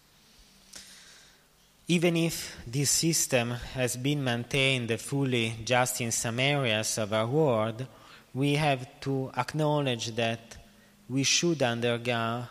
[1.92, 7.88] Even if this system has been maintained fully just in some areas of our world,
[8.34, 10.56] we have to acknowledge that
[11.08, 12.48] we should undergo,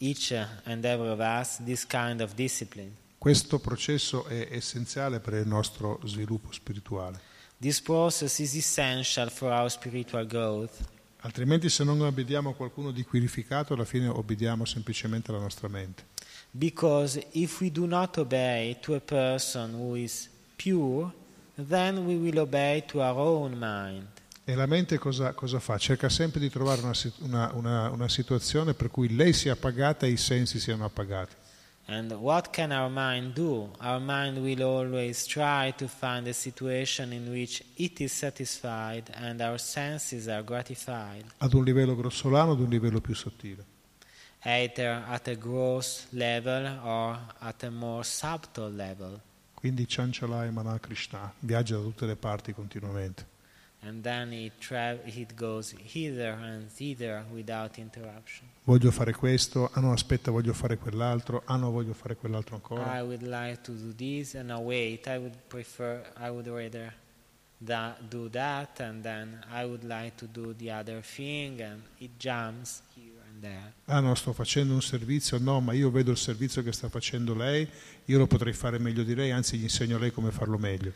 [0.00, 2.96] each and every of us, this kind of discipline.
[3.18, 7.20] Questo processo è essenziale per il nostro sviluppo spirituale,
[7.60, 10.72] This process is essential for our spiritual growth.
[11.20, 16.12] altrimenti se non obbediamo a qualcuno di qualificato alla fine obbediamo semplicemente alla nostra mente.
[16.56, 21.12] Because if we do not obey to a person who is pure,
[21.56, 24.06] then we will obey to our own mind.
[24.44, 25.76] E la mente cosa, cosa fa?
[25.78, 26.92] Cerca sempre di trovare una,
[27.22, 31.34] una- una- una situazione per cui lei sia appagata e i sensi siano appagati.
[31.86, 33.70] And what can our mind do?
[33.80, 39.40] Our mind will always try to find a situation in which it is satisfied and
[39.40, 43.64] our senses are gratified, Ad un livello grossolano, ad un livello più sottile.
[44.44, 49.20] Either at a gross level or at a more subtle level.
[49.54, 53.32] Quindi Chanchalai Mana Krishna viaggia da tutte le parti continuamente.
[53.86, 58.48] And then it, tra- it goes hither and thither without interruption.
[58.64, 62.98] Voglio fare questo, ah no aspetta voglio fare quell'altro, ah no voglio fare quell'altro ancora.
[62.98, 66.94] I would like to do this, and now wait, I would prefer, I would rather
[67.60, 72.18] that, do that, and then I would like to do the other thing, and it
[72.18, 73.72] jumps here and there.
[73.86, 77.34] Ah no sto facendo un servizio, no ma io vedo il servizio che sta facendo
[77.34, 77.68] lei,
[78.06, 80.92] io lo potrei fare meglio di lei, anzi gli insegno a lei come farlo meglio.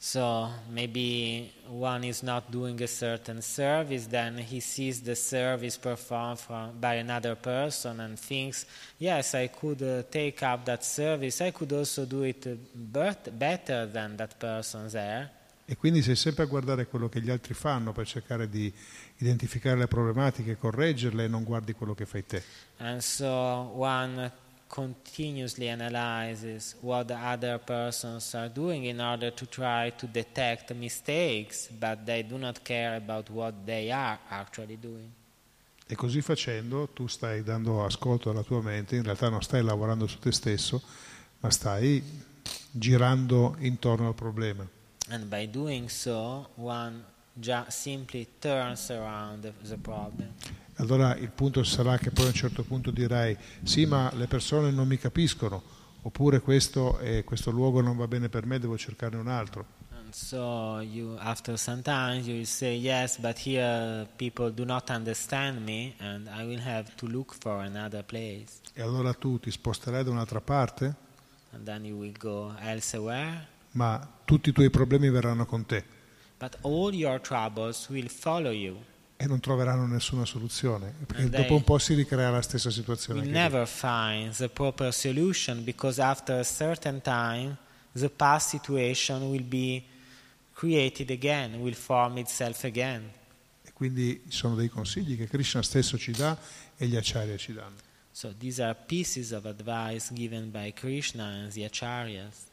[0.00, 6.38] So maybe one is not doing a certain service, then he sees the service performed
[6.38, 8.64] from, by another person and thinks,
[8.98, 13.36] yes, I could uh, take up that service, I could also do it uh, bet-
[13.36, 15.30] better than that person there.
[15.70, 18.72] E quindi sei sempre a guardare quello che gli altri fanno per cercare di
[19.18, 22.42] identificare le problematiche, correggerle e non guardi quello che fai te.
[22.78, 24.32] And so one
[24.66, 31.68] continuously analyzes what the other persons are doing in order to try to detect mistakes,
[31.68, 35.10] but they do not care about what they are actually doing.
[35.86, 40.06] E così facendo tu stai dando ascolto alla tua mente, in realtà non stai lavorando
[40.06, 40.82] su te stesso,
[41.40, 42.02] ma stai
[42.70, 44.66] girando intorno al problema.
[45.10, 47.02] And by doing so, one
[47.34, 50.32] ju- simply turns around the, the problem.
[50.76, 54.70] Allora il punto sarà che poi a un certo punto dirai sì ma le persone
[54.70, 55.60] non mi capiscono,
[56.02, 59.66] oppure questo, eh, questo luogo non va bene per me, devo cercarne un altro.
[59.90, 64.88] And so you, after some time, you will say, yes, but here people do not
[64.88, 68.60] understand me, and I will have to look for another place.
[68.72, 70.94] E allora tu ti sposterai da un'altra parte,
[71.52, 75.96] And then you will go elsewhere, ma tutti i tuoi problemi verranno con te
[76.38, 78.78] but all your troubles will follow you.
[79.20, 83.20] e non troveranno nessuna soluzione, perché dopo un po' si ricrea la stessa situazione.
[83.20, 87.56] will never find the proper solution because after a certain time,
[87.94, 89.84] the past situation will be
[90.52, 93.10] created again, will form itself again.
[93.64, 96.38] E quindi sono dei consigli che Krishna stesso ci dà
[96.76, 97.86] e gli acharya ci danno.
[98.12, 102.47] So these are pieces of advice given by Krishna and the acharyas.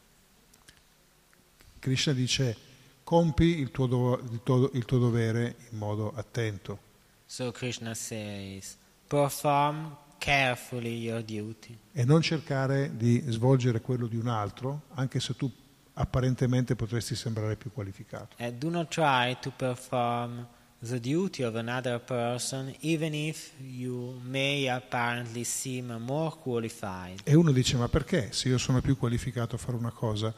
[1.86, 2.56] Krishna dice
[3.04, 6.80] compi il tuo, do- il tuo- il tuo dovere in modo attento,
[7.26, 8.76] So Krishna says,
[9.06, 11.78] perform carefully your duty.
[11.92, 15.48] e non cercare di svolgere quello di un altro, anche se tu
[15.94, 18.34] apparentemente potresti sembrare più qualificato.
[18.38, 20.44] And do not try to perform
[20.80, 27.20] the duty of another person, even if you may apparently seem more qualified.
[27.22, 30.34] E uno dice, ma perché se io sono più qualificato a fare una cosa,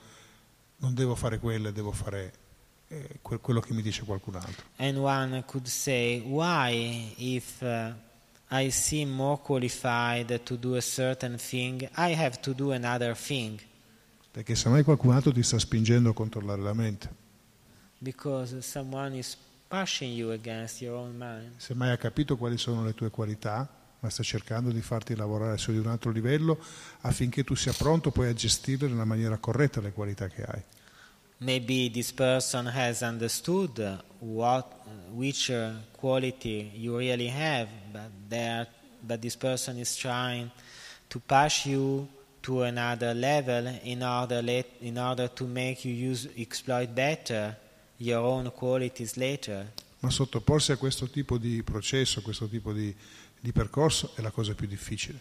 [0.79, 2.33] non devo fare quella, devo fare
[2.89, 4.65] eh, que- quello che mi dice qualcun altro?
[4.77, 7.93] And one could say, why, if uh,
[8.51, 13.61] I seem more qualified to do a certain thing, I have to do another thing?
[14.31, 17.27] Perché semmai qualcun altro ti sta spingendo a controllare la mente,
[18.01, 19.37] Because someone is
[19.69, 21.51] pushing you against your own mind.
[21.57, 23.69] semmai ha capito quali sono le tue qualità,
[24.01, 26.59] ma sta cercando di farti lavorare su di un altro livello
[27.01, 30.63] affinché tu sia pronto poi a gestire nella maniera corretta le qualità che hai.
[31.41, 34.67] Maybe this person has understood what,
[35.13, 38.67] which uh, quality you really have, but, there,
[39.01, 40.51] but this person is trying
[41.09, 42.09] to push you
[42.43, 47.57] to another level in order, let, in order to make you use, exploit better
[47.99, 49.67] your own qualities later.
[50.01, 52.95] Ma sottoporsi a questo tipo di processo, a questo tipo di,
[53.41, 55.21] di percorso è la cosa più difficile.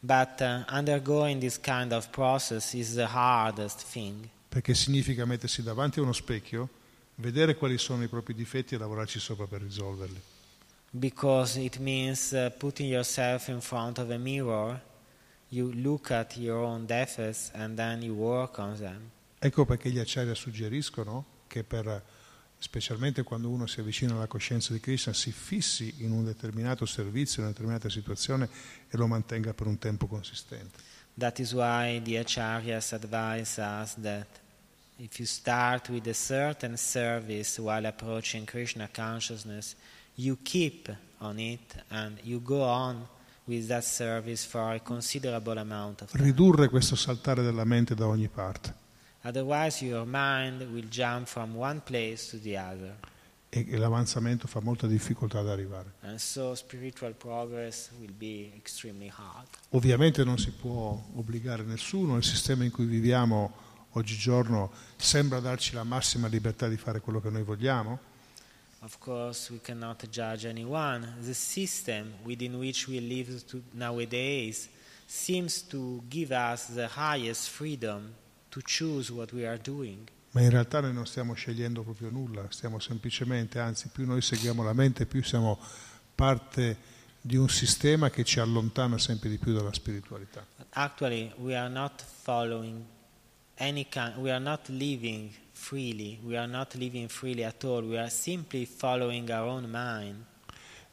[0.00, 4.28] But uh, undergoing this kind of process is the hardest thing.
[4.48, 6.68] perché significa mettersi davanti a uno specchio,
[7.16, 10.20] vedere quali sono i propri difetti e lavorarci sopra per risolverli.
[10.90, 14.80] because it means uh, putting yourself in front of a mirror.
[15.50, 19.10] You look at your own defects and then you work on them.
[19.38, 22.02] Ecco perché gli acciari suggeriscono che per,
[22.58, 27.40] specialmente quando uno si avvicina alla coscienza di Krishna, si fissi in un determinato servizio,
[27.40, 28.48] in una determinata situazione
[28.88, 30.78] e lo mantenga per un tempo consistente.
[31.14, 34.26] That is why the acharyas advise us that
[34.98, 39.74] if you start with a certain service while approaching Krishna consciousness,
[40.14, 43.06] you keep on it and you go on
[43.46, 46.24] with that service for a considerable amount of time.
[46.24, 48.86] Ridurre questo saltare della mente da ogni parte
[49.28, 52.96] Otherwise, your mind will jump from one place to the other.
[53.50, 55.92] e l'avanzamento fa molta difficoltà ad arrivare.
[56.00, 59.48] And so spiritual progress will be extremely hard.
[59.70, 63.52] Ovviamente non si può obbligare nessuno, il sistema in cui viviamo
[63.92, 67.98] oggigiorno sembra darci la massima libertà di fare quello che noi vogliamo,
[68.80, 71.04] Of course, we cannot judge anyone.
[71.20, 73.42] The system within which we live
[73.74, 74.68] nowadays
[75.06, 78.14] seems to give us the highest freedom
[78.48, 80.08] to choose what we are doing.
[80.32, 84.62] ma in realtà noi non stiamo scegliendo proprio nulla, stiamo semplicemente, anzi più noi seguiamo
[84.62, 85.58] la mente, più siamo
[86.14, 86.76] parte
[87.20, 90.46] di un sistema che ci allontana sempre di più dalla spiritualità.
[90.70, 92.84] Actually, we are not following
[93.56, 97.98] any kind, we are not living freely, we are not living freely at all, we
[97.98, 100.24] are simply following our own mind.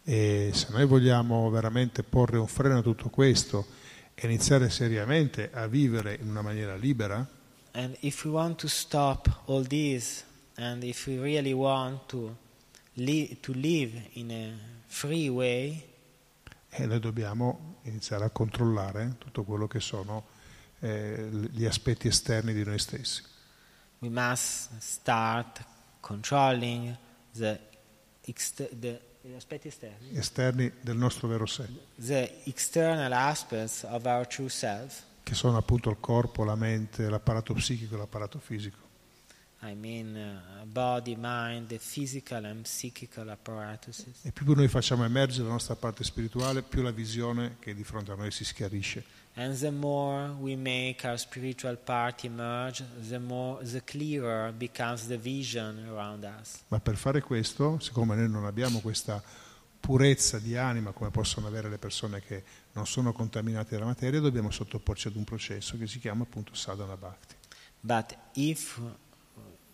[0.04, 3.66] E se noi vogliamo veramente porre un freno a tutto questo
[4.14, 7.28] e iniziare seriamente a vivere in una maniera libera,
[7.78, 10.24] And if we want to stop all this,
[10.58, 12.34] and if we really want to,
[12.94, 14.54] li- to live in a
[14.88, 15.84] free way,
[16.70, 20.26] e noi dobbiamo iniziare a controllare tutto quello che sono
[20.80, 23.24] eh, gli aspetti esterni di noi stessi.
[24.00, 25.62] we must start
[26.02, 26.96] controlling
[27.34, 27.60] the,
[28.28, 31.68] exter- the, gli aspetti esterni, esterni del nostro vero sé,
[31.98, 35.04] the external aspects of our true self.
[35.26, 38.78] Che sono appunto il corpo, la mente, l'apparato psichico e l'apparato fisico.
[39.64, 44.24] I mean, uh, body, mind, the physical and psychical apparatuses.
[44.24, 47.84] E più noi facciamo emergere la nostra parte spirituale, più la visione che è di
[47.84, 49.04] fronte a noi si schiarisce.
[49.34, 55.18] And the more we make our spiritual part emerge, the more, the clearer becomes the
[55.18, 56.62] vision around us.
[56.68, 59.24] Ma per fare questo, siccome noi non abbiamo questa
[59.80, 62.44] purezza di anima come possono avere le persone che
[62.76, 66.96] non sono contaminate dalla materia, dobbiamo sottoporci ad un processo che si chiama appunto sadhana
[66.96, 67.36] bhakti.
[67.80, 68.80] But if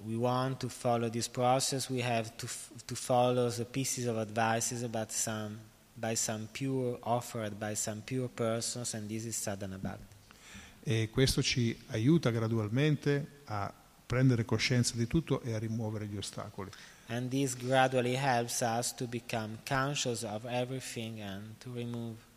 [0.03, 4.17] we want to follow this process, we have to, f- to follow the pieces of
[4.17, 5.57] advices about some,
[5.95, 10.15] by some pure, offered by some pure persons, and this is sadhana bhakti.
[10.83, 13.71] E questo ci aiuta gradualmente a
[14.05, 16.69] prendere coscienza di tutto e a rimuovere gli ostacoli.
[17.07, 22.29] And this gradually helps us to become conscious of everything and to remove.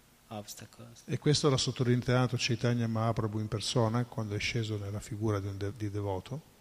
[1.06, 5.72] E questo l'ha sottolineato Chaitanya Mahaprabhu in persona quando è sceso nella figura di de-
[5.76, 6.52] di devoto.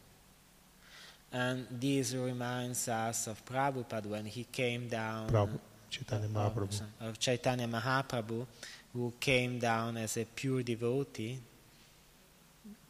[1.32, 5.26] And this reminds us of Prabhupada when he came down.
[5.26, 5.60] Prabhu,
[5.90, 6.72] Chaitanya uh, Mahaprabhu.
[6.72, 8.46] sorry, of Chaitanya Mahaprabhu,
[8.92, 11.42] who came down as a pure devotee.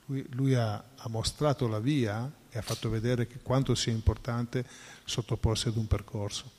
[0.07, 4.65] Lui, lui ha, ha mostrato la via e ha fatto vedere che quanto sia importante
[5.05, 6.51] sottoporsi ad un percorso.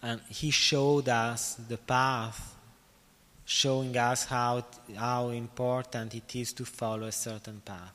[0.00, 2.51] And he showed us the path
[3.52, 4.64] showing us how,
[4.96, 7.92] how important it is to follow a certain path.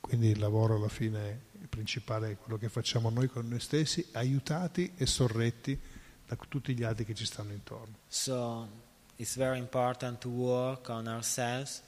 [0.00, 4.92] Quindi il lavoro alla fine principale è quello che facciamo noi con noi stessi, aiutati
[4.96, 5.78] e sorretti
[6.26, 7.94] da tutti gli altri che ci stanno intorno.
[8.08, 8.68] So
[9.16, 11.80] it's very important to work on ourselves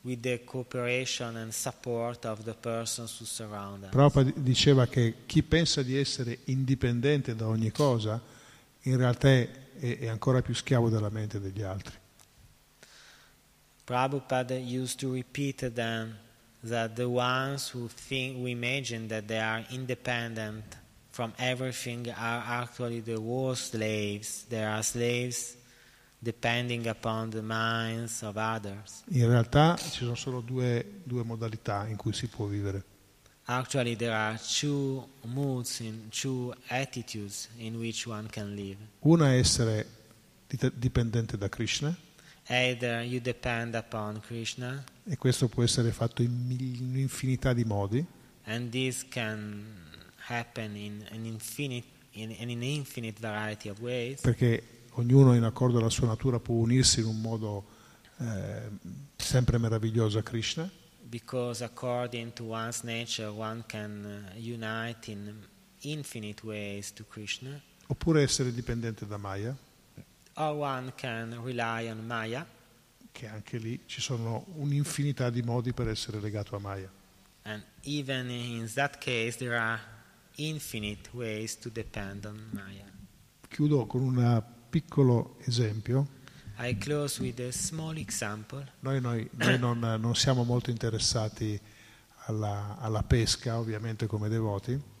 [0.00, 3.90] with the cooperation and support of the persons who surround us.
[3.90, 8.20] Prabhupada diceva che chi pensa di essere indipendente da ogni cosa,
[8.82, 9.48] in realtà è,
[9.78, 12.04] è ancora più schiavo della mente degli altri.
[13.86, 16.16] Prabhupada used to repeat then
[16.64, 20.64] that the ones who think who imagine that they are independent
[21.12, 24.44] from everything are actually the worst slaves.
[24.48, 25.56] They are slaves
[26.20, 29.04] depending upon the minds of others.
[29.10, 32.82] In realtà ci sono solo due, due modalità in cui si può vivere.
[33.48, 38.78] Actually, there are two moods, in, two attitudes in which one can live.
[39.02, 39.86] Una è essere
[40.74, 41.96] dipendente da Krishna
[42.48, 46.30] Either you depend upon Krishna, e questo può essere fatto in
[46.80, 48.04] un'infinità di modi,
[48.44, 49.64] and this can
[50.28, 54.20] happen in an infinite, in, in an infinite variety of ways.
[54.20, 57.64] perché ognuno in accordo alla sua natura può unirsi in un modo
[58.18, 58.70] eh,
[59.16, 60.70] sempre meraviglioso a Krishna,
[61.08, 65.34] Because according to one's nature, one can uh, unite in
[65.82, 69.56] infinite ways to Krishna, oppure essere dipendente da Maya,
[70.36, 72.46] or one can rely on Maya,
[73.12, 76.90] che anche lì ci sono un'infinità di modi per essere legato a Maya.
[77.44, 79.80] and even in that case, there are
[80.36, 82.84] infinite ways to depend on Maya.
[83.48, 86.08] Chiudo con un piccolo esempio.
[86.58, 88.66] I close with a small example.
[88.80, 91.58] Noi, noi- noi non, non siamo molto interessati
[92.26, 94.94] alla, alla pesca, ovviamente come devoti,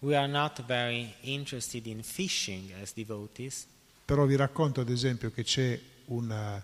[0.00, 3.66] We are not very interested in fishing as devotees,
[4.06, 6.62] però vi racconto ad esempio che c'è un,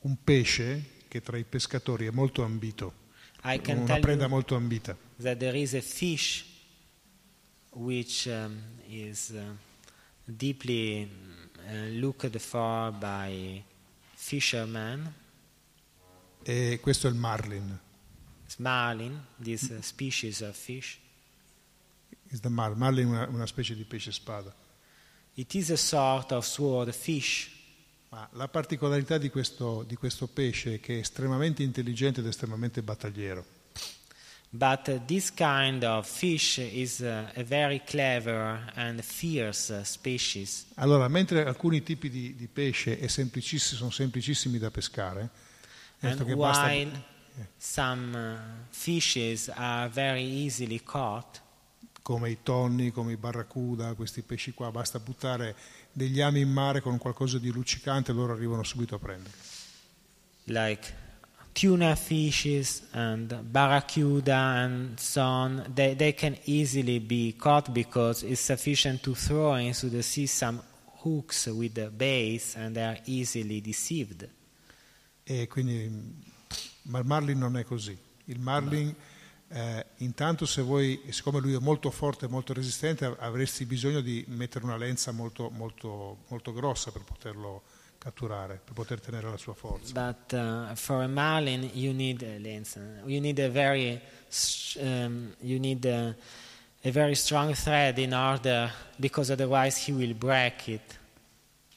[0.00, 3.00] un pesce che tra i pescatori è molto ambito,
[3.44, 4.96] I can una preda molto ambita.
[5.18, 6.44] that there is a fish
[7.70, 9.54] which um, is uh,
[10.26, 11.08] deeply
[11.66, 13.64] uh, looked for by
[14.14, 15.14] fishermen.
[16.44, 17.78] E questo è il marlin.
[18.44, 20.98] It's marlin, this uh, species of fish.
[22.28, 24.54] Is the mar- marlin è una, una specie di pesce spada.
[25.34, 27.48] It is a sort of sword fish,
[28.10, 32.82] Ma la particolarità di questo, di questo pesce è che è estremamente intelligente ed estremamente
[32.82, 33.44] battagliero.
[34.54, 40.66] but uh, this kind of fish is uh, a very clever and fierce uh, species.
[40.74, 45.30] Allora, mentre alcuni tipi di, di pesce è semplicissimi- sono semplicissimi da pescare,
[46.00, 47.02] And che basta- while
[47.56, 51.40] some fishes are very easily caught,
[52.02, 55.54] come i tonni, come i barracuda, questi pesci qua, basta buttare
[55.92, 59.34] degli ami in mare con qualcosa di luccicante e loro arrivano subito a prendere.
[60.46, 60.92] like
[61.54, 68.40] tuna fishes and barracuda and so on, they, they can easily be caught because it's
[68.40, 70.60] sufficient to throw into the sea some
[71.02, 74.28] hooks with the baits and they are easily deceived.
[75.24, 75.90] E quindi,
[76.84, 77.96] ma il marlin non è così.
[78.24, 78.94] Il marlin,
[79.48, 84.24] eh, intanto se vuoi, siccome lui è molto forte e molto resistente, avresti bisogno di
[84.28, 87.62] mettere una lenza molto, molto, molto grossa per poterlo
[87.98, 89.92] catturare, per poter tenere la sua forza.
[89.92, 92.76] But uh, for a marlin, you need a lens.
[93.06, 94.00] You need a very,
[94.80, 96.14] um, you need a,
[96.82, 100.98] a very strong thread in order, because otherwise he will break it.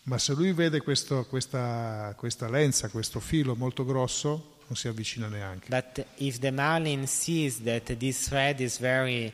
[0.04, 5.28] Ma se lui vede questo- questa, questa lenza, questo filo molto grosso, non si avvicina
[5.28, 5.68] neanche.
[5.70, 9.34] But if the marlin sees that this thread is very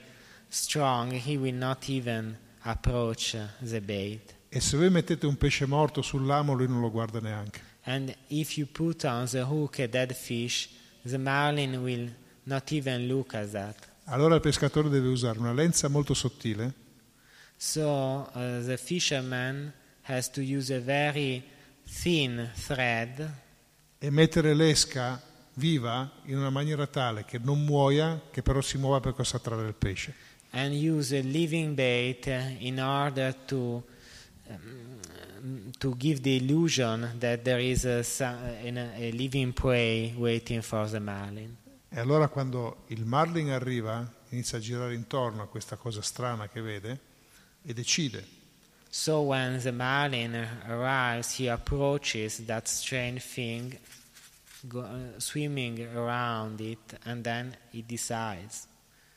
[0.50, 4.36] strong, he will not even approach the bait.
[4.50, 7.62] E se voi mettete un pesce morto sull'amo, lui non lo guarda neanche.
[7.84, 10.70] And if you put on the hook a dead fish,
[11.04, 12.10] the marlin will
[12.44, 13.90] not even look at that.
[14.06, 16.74] Allora il pescatore deve usare una lenza molto sottile
[17.64, 19.72] So uh, the fisherman
[20.02, 21.44] has to use a very
[21.86, 23.30] thin thread
[24.04, 25.22] e mettere l'esca
[25.54, 29.68] viva in una maniera tale che non muoia, che però si muova per possa attrarre
[29.68, 30.16] il pesce.
[30.54, 32.28] and use a living bait
[32.60, 33.84] in order to
[34.48, 41.00] um, to give the illusion that there is a, a living prey waiting for the
[41.00, 41.56] marlin.
[41.90, 46.62] E allora quando il marlin arriva, inizia a girare intorno a questa cosa strana che
[46.62, 47.00] vede
[47.62, 48.40] e decide.
[48.94, 50.36] So when the marlin
[50.68, 53.80] arrives, he approaches that strange thing,
[54.68, 58.68] go, uh, swimming around it, and then he decides.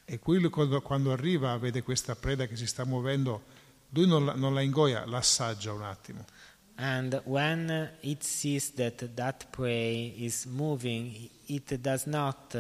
[0.07, 3.43] E qui lui quando, quando arriva vede questa preda che si sta muovendo,
[3.91, 6.25] lui non la, non la ingoia, la assaggia un attimo.
[6.77, 12.57] And when it sees that that prey is moving, it does not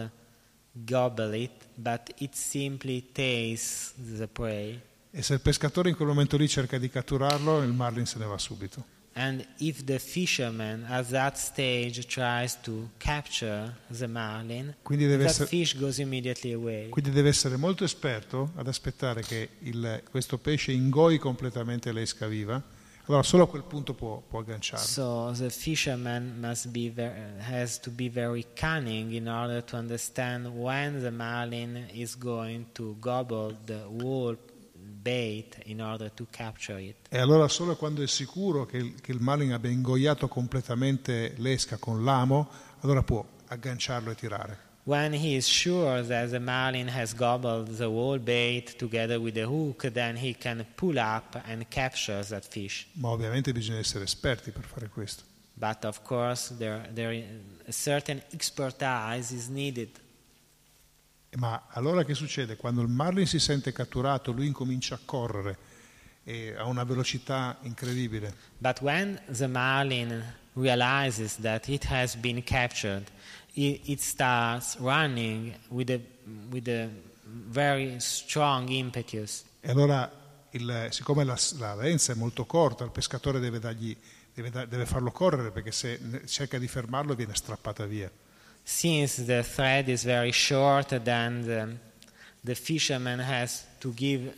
[0.85, 4.81] gobble it, but it simply tastes the prey.
[5.17, 8.25] E se il pescatore in quel momento lì cerca di catturarlo, il marlin se ne
[8.27, 8.85] va subito.
[9.17, 15.47] And if the fisherman at that stage tries to capture the marlin, Quindi deve, essere,
[15.47, 16.89] fish goes immediately away.
[16.89, 22.61] quindi deve essere molto esperto ad aspettare che il- questo pesce ingoi completamente l'esca viva,
[23.05, 24.85] allora solo a quel punto può, può agganciarlo.
[24.85, 30.47] So the fisherman must be ver- has to be very cunning in order to understand
[30.47, 34.37] when the marlin is going to gobble the whole
[35.05, 36.97] bait in order to capture it.
[37.11, 41.77] E allora solo quando è sicuro che il, che il marlin abbia ingoiato completamente l'esca
[41.77, 42.49] con l'amo,
[42.81, 44.59] allora può agganciarlo e tirare.
[44.87, 49.45] When he is sure that the marlin has gobbled the whole bait together with the
[49.45, 52.87] hook, then he can pull up and capture that fish.
[52.93, 55.23] Ma ovviamente bisogna essere esperti per fare questo.
[55.55, 57.25] But of course, there, there,
[57.67, 59.89] a certain expertise is needed.
[61.37, 62.57] Ma allora che succede?
[62.57, 65.59] Quando il marlin si sente catturato, lui incomincia a correre
[66.25, 68.35] e a una velocità incredibile.
[68.59, 70.23] But when the marlin
[70.55, 73.11] realizes that it has been captured,
[73.55, 75.99] it, it starts running with a,
[76.51, 76.89] with a
[77.25, 79.45] very strong impetus.
[79.61, 80.11] E allora,
[80.51, 83.97] il- siccome la, la lenza è molto corta, il pescatore deve, dargli-
[84.33, 88.11] deve deve farlo correre perché se cerca di fermarlo viene strappata via.
[88.65, 91.77] Since the thread is very short, then the,
[92.43, 94.33] the fisherman has to give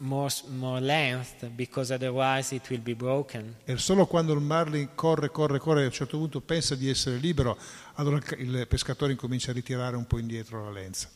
[0.00, 3.56] more, more length because otherwise it will be broken.
[3.64, 7.16] E solo quando il marlin corre, corre, corre, a un certo punto pensa di essere
[7.16, 7.58] libero,
[7.94, 11.08] allora il, il pescatore incomincia a ritirare un po' indietro la lenza.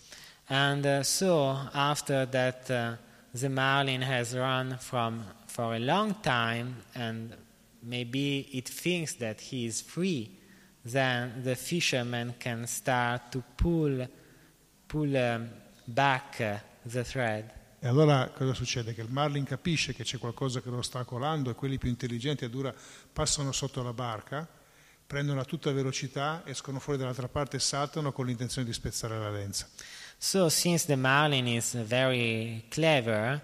[0.47, 2.97] And uh, so, after that, uh,
[3.33, 7.37] the marlin has run from for a long time, and
[7.83, 10.39] maybe it thinks that he is free.
[10.83, 14.09] Then the fisherman can start to pull,
[14.87, 15.49] pull um,
[15.85, 16.57] back uh,
[16.89, 17.59] the thread.
[17.83, 18.95] E allora cosa succede?
[18.95, 22.45] Che il marlin capisce che c'è qualcosa che lo sta colando e quelli più intelligenti
[22.45, 22.75] addirittura
[23.13, 24.47] passano sotto la barca,
[25.07, 29.31] prendono a tutta velocità, escono fuori dall'altra parte e saltano con l'intenzione di spezzare la
[29.31, 29.67] lenza.
[30.19, 33.41] So, since the marlin is very clever,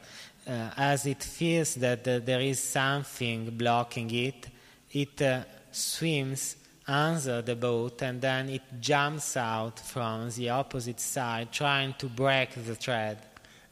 [0.47, 4.51] uh, as it feels that uh, there is something blocking it,
[4.91, 6.57] it uh, swims
[6.87, 12.51] under the boat and then it jumps out from the opposite side, trying to break
[12.65, 13.19] the thread.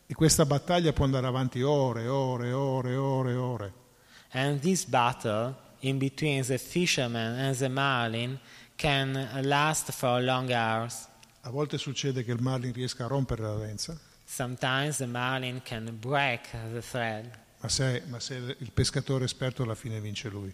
[0.07, 3.73] E questa battaglia può andare avanti ore, ore, ore, ore, ore.
[4.33, 8.39] And this battle in between the fisherman and the marlin
[8.77, 11.09] can last for long hours.
[11.43, 15.97] A volte succede che il marlin riesca a rompere la lenza, Sometimes the marlin can
[16.01, 17.31] break the thread.
[17.61, 20.53] ma se, ma se il pescatore esperto alla fine vince lui.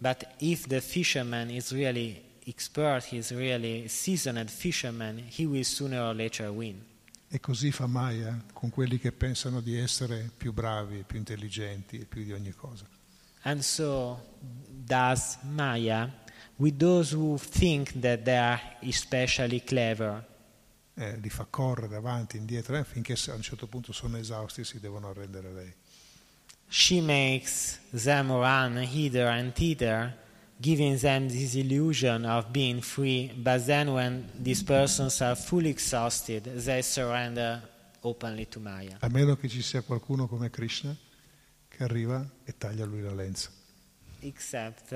[0.00, 6.14] But if the fisherman is really expert, he's really seasoned fisherman, he will sooner or
[6.14, 6.84] later win.
[7.30, 12.04] E così fa Maya con quelli che pensano di essere più bravi, più intelligenti e
[12.06, 12.86] più di ogni cosa.
[13.42, 14.18] And so
[14.86, 16.10] does Maya
[16.56, 20.24] with those who think that they are especially clever.
[20.94, 24.64] Eh, li fa correre avanti, indietro, eh, finché a un certo punto sono esausti e
[24.64, 25.74] si devono arrendere a lei.
[26.70, 30.14] She makes them run hither and thither,
[30.60, 36.44] giving them this illusion of being free, but then when these persons are fully exhausted,
[36.44, 37.62] they surrender
[38.02, 38.96] openly to Maya.
[39.00, 40.94] A meno che ci sia qualcuno come Krishna
[41.68, 43.50] che arriva e taglia lui la lenza.
[44.20, 44.92] except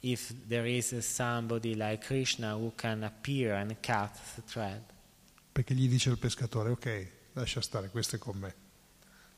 [0.00, 4.82] if there is somebody like Krishna who can appear and cut the thread.
[5.52, 8.54] Perché gli dice al pescatore, ok, lascia stare, questo è con me.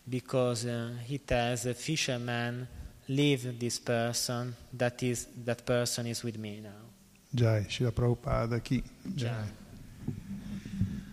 [0.08, 2.68] Because uh, he tells the fisherman,
[3.08, 6.86] leave this person, that, is, that person is with me now.
[7.34, 8.82] Jai, Shila Prabhupada, chi?
[9.14, 9.44] Jai.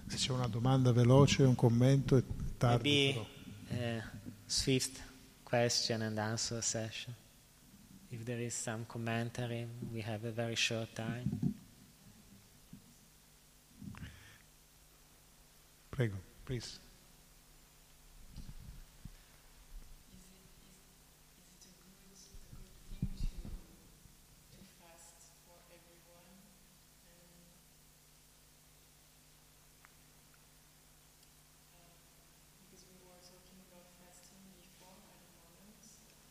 [0.08, 2.24] Se c'è una domanda veloce, un commento, è
[2.58, 3.16] tardi.
[3.70, 4.04] Maybe a
[4.46, 5.02] swift
[5.44, 7.16] question and answer session.
[8.12, 11.56] If there is some commentary, we have a very short time.
[15.90, 16.80] Prego, please.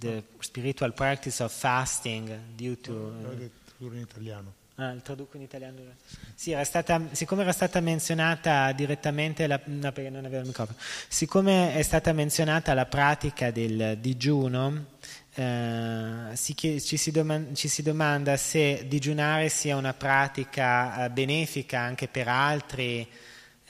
[0.00, 4.54] the spiritual practice of fasting due to L'ho detto in italiano.
[4.76, 5.76] Ah, il traduco in italiano.
[6.34, 10.78] Sì, era stata, siccome era stata menzionata direttamente, la, no, perché non avevo il microfono,
[11.06, 14.86] siccome è stata menzionata la pratica del digiuno,
[15.34, 21.80] eh, si ci, si doman- ci si domanda se digiunare sia una pratica eh, benefica
[21.80, 23.06] anche per altri,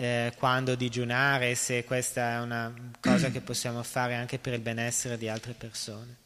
[0.00, 5.18] eh, quando digiunare, se questa è una cosa che possiamo fare anche per il benessere
[5.18, 6.16] di altre persone.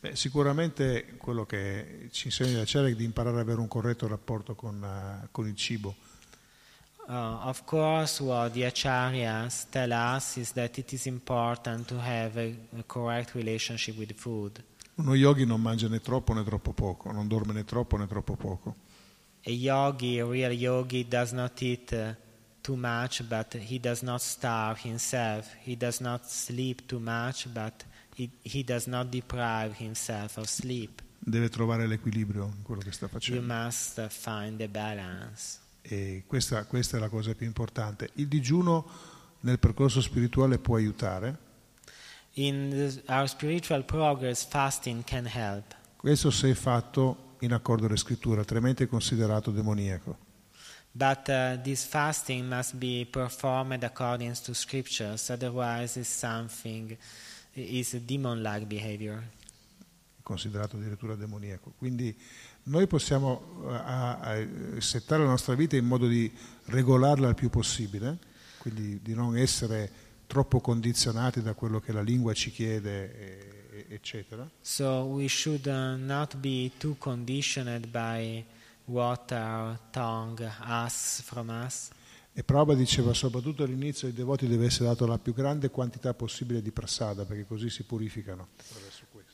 [0.00, 4.08] Beh, sicuramente quello che ci insegna la CEREC è di imparare ad avere un corretto
[4.08, 5.94] rapporto con, eh, con il cibo.
[7.06, 12.36] Uh, of course, what the acharyas tell us is that it is important to have
[12.36, 14.60] a, a correct relationship with food.
[14.96, 18.34] Uno yogi non mangia né troppo né troppo poco, non dorme né troppo né troppo
[18.34, 18.74] poco.
[19.44, 22.14] A yogi, a real yogi, does not eat uh,
[22.62, 25.48] too much, but he does not starve himself.
[25.64, 27.84] He does not sleep too much, but
[28.14, 31.02] he, he does not deprive himself of sleep.
[31.18, 33.54] Deve trovare l'equilibrio in quello che sta You facendo.
[33.54, 35.58] must uh, find the balance.
[35.82, 38.10] E questa, questa è la cosa più importante.
[38.14, 38.86] Il digiuno
[39.40, 41.48] nel percorso spirituale può aiutare,
[42.34, 45.74] In our spiritual progress, fasting can help.
[45.96, 50.16] questo se è fatto in accordo alle scritture, altrimenti è considerato demoniaco.
[50.92, 56.96] But uh, this fasting must be performed according to scriptures, otherwise it's something
[57.54, 59.22] is a demon-like behavior.
[60.22, 61.72] considerato addirittura demoniaco.
[61.76, 62.16] Quindi
[62.64, 66.30] noi possiamo eh, a- a- settare la nostra vita in modo di
[66.66, 68.18] regolarla il più possibile,
[68.58, 69.90] quindi di non essere
[70.28, 74.48] troppo condizionati da quello che la lingua ci chiede, eccetera.
[74.60, 78.44] So we should uh, not be too conditioned by
[78.90, 81.90] what our tongue asks from us.
[82.32, 86.62] E Prabhupada diceva soprattutto all'inizio ai devoti deve essere data la più grande quantità possibile
[86.62, 88.48] di prasada, perché così si purificano.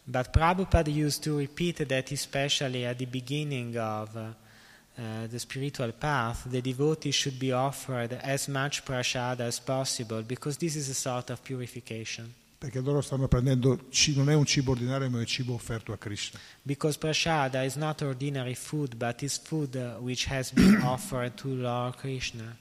[0.04, 6.48] But Prabhupada used to repeat that, especially at the beginning of uh, the spiritual path,
[6.48, 11.30] the devotee should be offered as much prasada as possible because this is a sort
[11.30, 12.32] of purification.
[12.58, 15.98] Perché loro stanno prendendo, non è un cibo ordinario, ma è un cibo offerto a
[15.98, 16.40] Krishna.
[16.62, 21.48] Because prasada is not ordinary food, but is food uh, which has been offered to
[21.54, 22.56] Lord Krishna.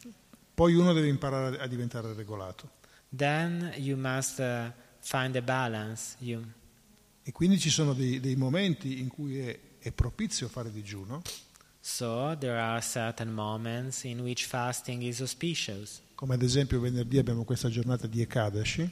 [0.53, 2.69] Poi uno deve imparare a diventare regolato.
[3.09, 6.15] Then you must uh, find a balance.
[6.19, 6.43] You,
[7.27, 11.23] E quindi ci sono dei, dei momenti in cui è, è propizio fare digiuno,
[11.79, 16.01] so there are certain moments in which fasting is auspicious.
[16.13, 18.87] come ad esempio venerdì abbiamo questa giornata di Ekadashi,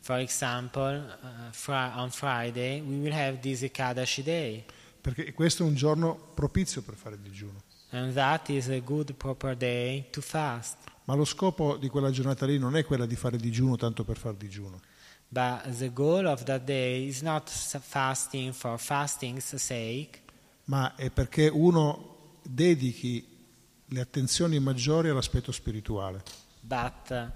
[0.00, 4.64] For example, uh, fri- on Friday we will have this Ekadashi day,
[5.00, 7.62] perché questo è un giorno propizio per fare digiuno.
[7.90, 10.76] and that is a good proper day to fast.
[11.04, 14.16] Ma lo scopo di quella giornata lì non è quella di fare digiuno tanto per
[14.18, 14.80] fare digiuno.
[15.28, 20.22] But the goal of that day is not fasting for fasting's sake,
[20.64, 23.26] ma è perché uno dedichi
[23.86, 26.22] le attenzioni maggiori all'aspetto spirituale.
[26.60, 27.26] but uh,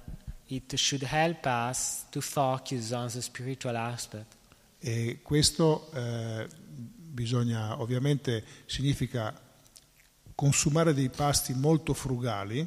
[0.54, 4.36] it should help us to focus on the spiritual aspect.
[4.78, 9.32] E questo eh, bisogna, ovviamente, significa
[10.34, 12.66] consumare dei pasti molto frugali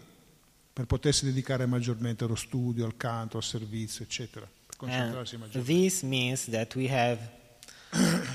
[0.71, 4.47] per potersi dedicare maggiormente allo studio, al canto, al servizio, eccetera.
[4.65, 5.73] Per concentrarsi And maggiormente.
[5.73, 7.19] this means that we have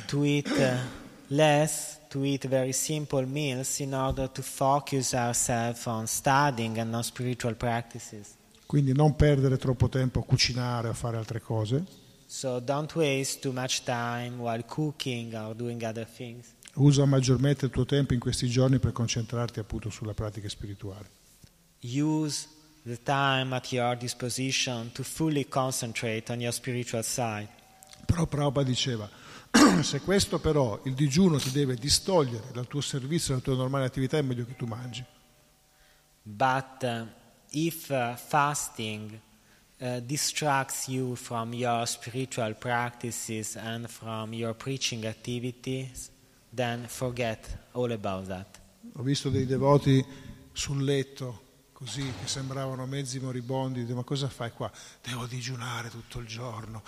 [0.07, 0.77] to eat uh,
[1.29, 7.03] less, to eat very simple meals in order to focus ourselves on studying and on
[7.03, 8.37] spiritual practices.
[8.71, 11.85] Quindi non perdere troppo tempo a cucinare o a fare altre cose.
[12.29, 12.63] So.
[16.75, 21.11] Usa maggiormente il tuo tempo in questi giorni per concentrarti appunto sulla pratica spirituale.
[21.81, 22.47] Use
[22.85, 27.49] the time at your disposition to fully concentrate on your spiritual side.
[28.07, 29.11] Però Prabhupada diceva,
[29.83, 34.17] se questo però il digiuno ti deve distogliere dal tuo servizio, dalla tua normale attività,
[34.17, 35.05] è meglio che tu mangi.
[36.23, 37.19] But uh,
[37.53, 39.21] if uh, fasting
[39.81, 46.11] uh, distracts you from your spiritual practices and from your preaching activities,
[46.53, 48.59] then forget all about that.
[48.97, 50.05] Ho visto dei devoti
[50.53, 54.71] sul letto, così, che sembravano mezzi moribondi, ma cosa fai qua?
[55.03, 56.83] Devo digiunare tutto il giorno.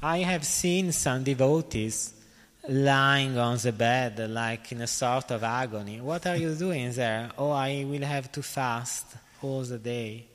[0.00, 2.14] I have seen some devotees
[2.68, 6.00] lying on the bed like in a sort of agony.
[6.00, 7.30] What are you doing there?
[7.36, 10.26] Oh, I will have to fast all the day.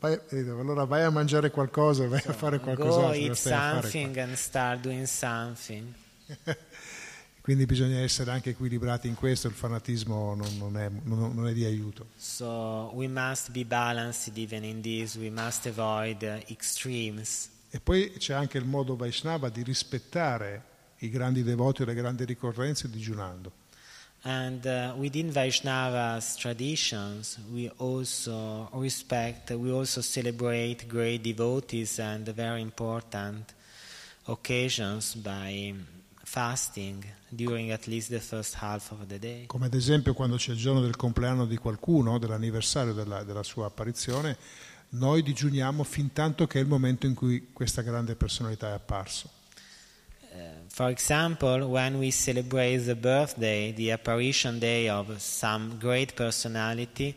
[0.00, 3.12] Allora vai a mangiare qualcosa, vai a fare Go qualcos'altro.
[3.12, 5.92] eat something and start doing something.
[7.40, 11.52] Quindi bisogna essere anche equilibrati in questo, il fanatismo non, non è, non- non è
[11.52, 12.06] di aiuto.
[12.16, 15.14] So we must be balanced even in this.
[15.14, 17.50] We must avoid extremes.
[17.70, 20.64] E poi c'è anche il modo Vaishnava di rispettare
[21.00, 23.52] i grandi devoti e le grandi ricorrenze digiunando.
[24.26, 32.60] And uh, within Vaishnava's traditions, we also respect, we also celebrate great devotees and very
[32.60, 33.54] important
[34.26, 35.74] occasions by
[36.24, 39.46] fasting during at least the first half of the day.
[39.46, 43.66] Come ad esempio quando c'è il giorno del compleanno di qualcuno, dell'anniversario della, della sua
[43.66, 44.36] apparizione,
[44.88, 49.30] noi digiuniamo fin tanto che è il momento in cui questa grande personalità è apparso.
[50.68, 57.14] For example, when we celebrate the birthday, the apparition day of some great personality,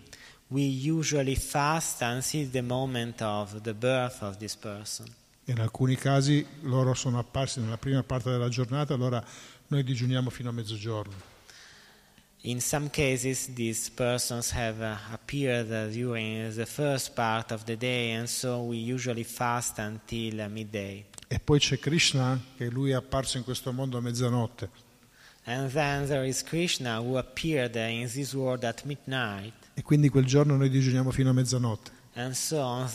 [0.49, 5.07] we usually fast until the moment of the birth of this person.
[5.45, 9.23] In alcuni casi loro sono apparsi nella prima parte della giornata, allora
[9.67, 11.37] noi digiuniamo fino a mezzogiorno.
[12.43, 17.75] In some cases, these persons have uh, appeared uh, during the first part of the
[17.75, 21.03] day, and so we usually fast until uh, midday.
[21.31, 24.69] E poi c'è Krishna, che lui è apparso in questo mondo a mezzanotte.
[29.75, 31.91] E quindi quel giorno noi digiuniamo fino a mezzanotte.
[32.31, 32.87] So.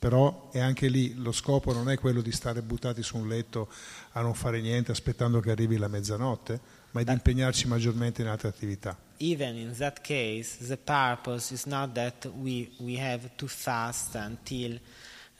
[0.00, 3.68] Però è anche lì lo scopo non è quello di stare buttati su un letto
[4.12, 6.60] a non fare niente aspettando che arrivi la mezzanotte,
[6.96, 8.96] ma di impegnarci maggiormente in altre attività.
[9.18, 14.78] Even in that case, the purpose is not that we, we have to fast until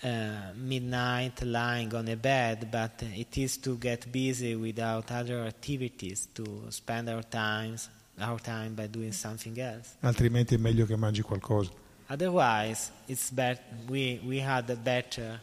[0.02, 0.08] uh,
[0.54, 6.66] midnight lying on a bed, but it is to get busy without other activities, to
[6.70, 7.88] spend our, times,
[8.18, 9.96] our time by doing something else.
[10.00, 11.70] Altrimenti è meglio che mangi qualcosa.
[12.08, 15.40] Otherwise, it's bet- we, we had better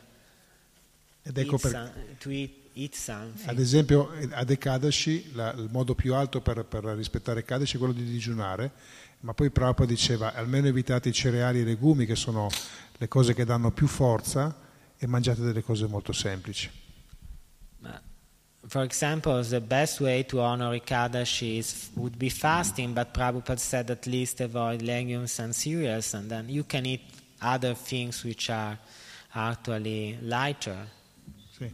[1.24, 2.62] Ed ecco per, some- to eat.
[3.46, 7.94] Ad esempio ad Ekadashi la- il modo più alto per, per rispettare Ekadashi è quello
[7.94, 8.72] di digiunare,
[9.22, 12.50] ma poi Prabhupada diceva almeno evitate i cereali e i legumi che sono
[12.98, 14.56] le cose che danno più forza
[14.98, 16.70] e mangiate delle cose molto semplici.
[18.66, 23.90] For example, the best way to honor Ekadashi is, would be fasting, but Prabhupada said
[23.90, 27.02] at least avoid legumes and cereals, and then you can eat
[27.42, 28.80] other things which are
[29.36, 30.88] actually lighter.
[31.58, 31.70] Sì.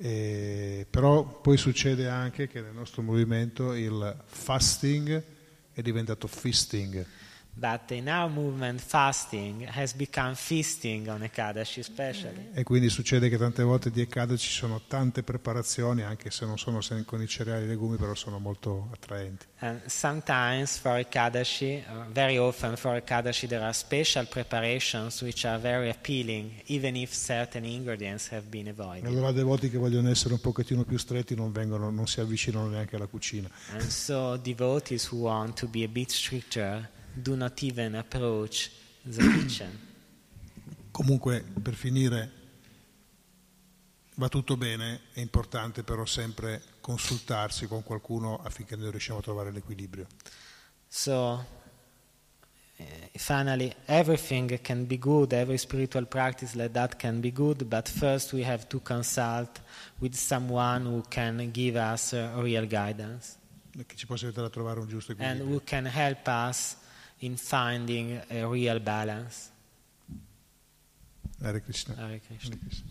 [0.00, 5.22] E- però poi succede anche che nel nostro movimento il fasting
[5.72, 7.04] è diventato feasting.
[7.58, 12.50] But in our movement, fasting has become feasting on Ekadashi, especially.
[12.54, 16.56] E quindi succede che tante volte di Ekadashi ci sono tante preparazioni, anche se non
[16.56, 19.46] sono con i cereali e i legumi, però sono molto attraenti.
[19.58, 25.58] And sometimes for Ekadashi, uh, very often for Ekadashi, there are special preparations which are
[25.58, 29.06] very appealing, even if certain ingredients have been avoided.
[29.06, 32.94] allora devoti che vogliono essere un pochettino più stretti non, vengono, non si avvicinano neanche
[32.94, 33.50] alla cucina.
[33.72, 36.88] And so devotees who want to be a bit stricter
[37.20, 38.70] do not even approach
[39.02, 39.86] the kitchen.
[40.90, 42.30] Comunque, per finire,
[44.16, 49.52] va tutto bene, è importante però sempre consultarsi con qualcuno affinché noi riusciamo a trovare
[49.52, 50.06] l'equilibrio.
[50.88, 51.44] So
[52.78, 52.84] uh,
[53.14, 58.32] finally, everything can be good, every spiritual practice like that can be good, but first
[58.32, 59.60] we have to consult
[60.00, 63.36] with someone who can give us uh, real guidance
[63.86, 65.54] Che ci possa aiutare a trovare un giusto and equilibrio.
[65.54, 66.76] who can help us
[67.20, 69.50] in finding a real balance.
[71.42, 71.94] Hare Krishna.
[71.96, 72.56] Hare Krishna.
[72.56, 72.88] Hare Krishna.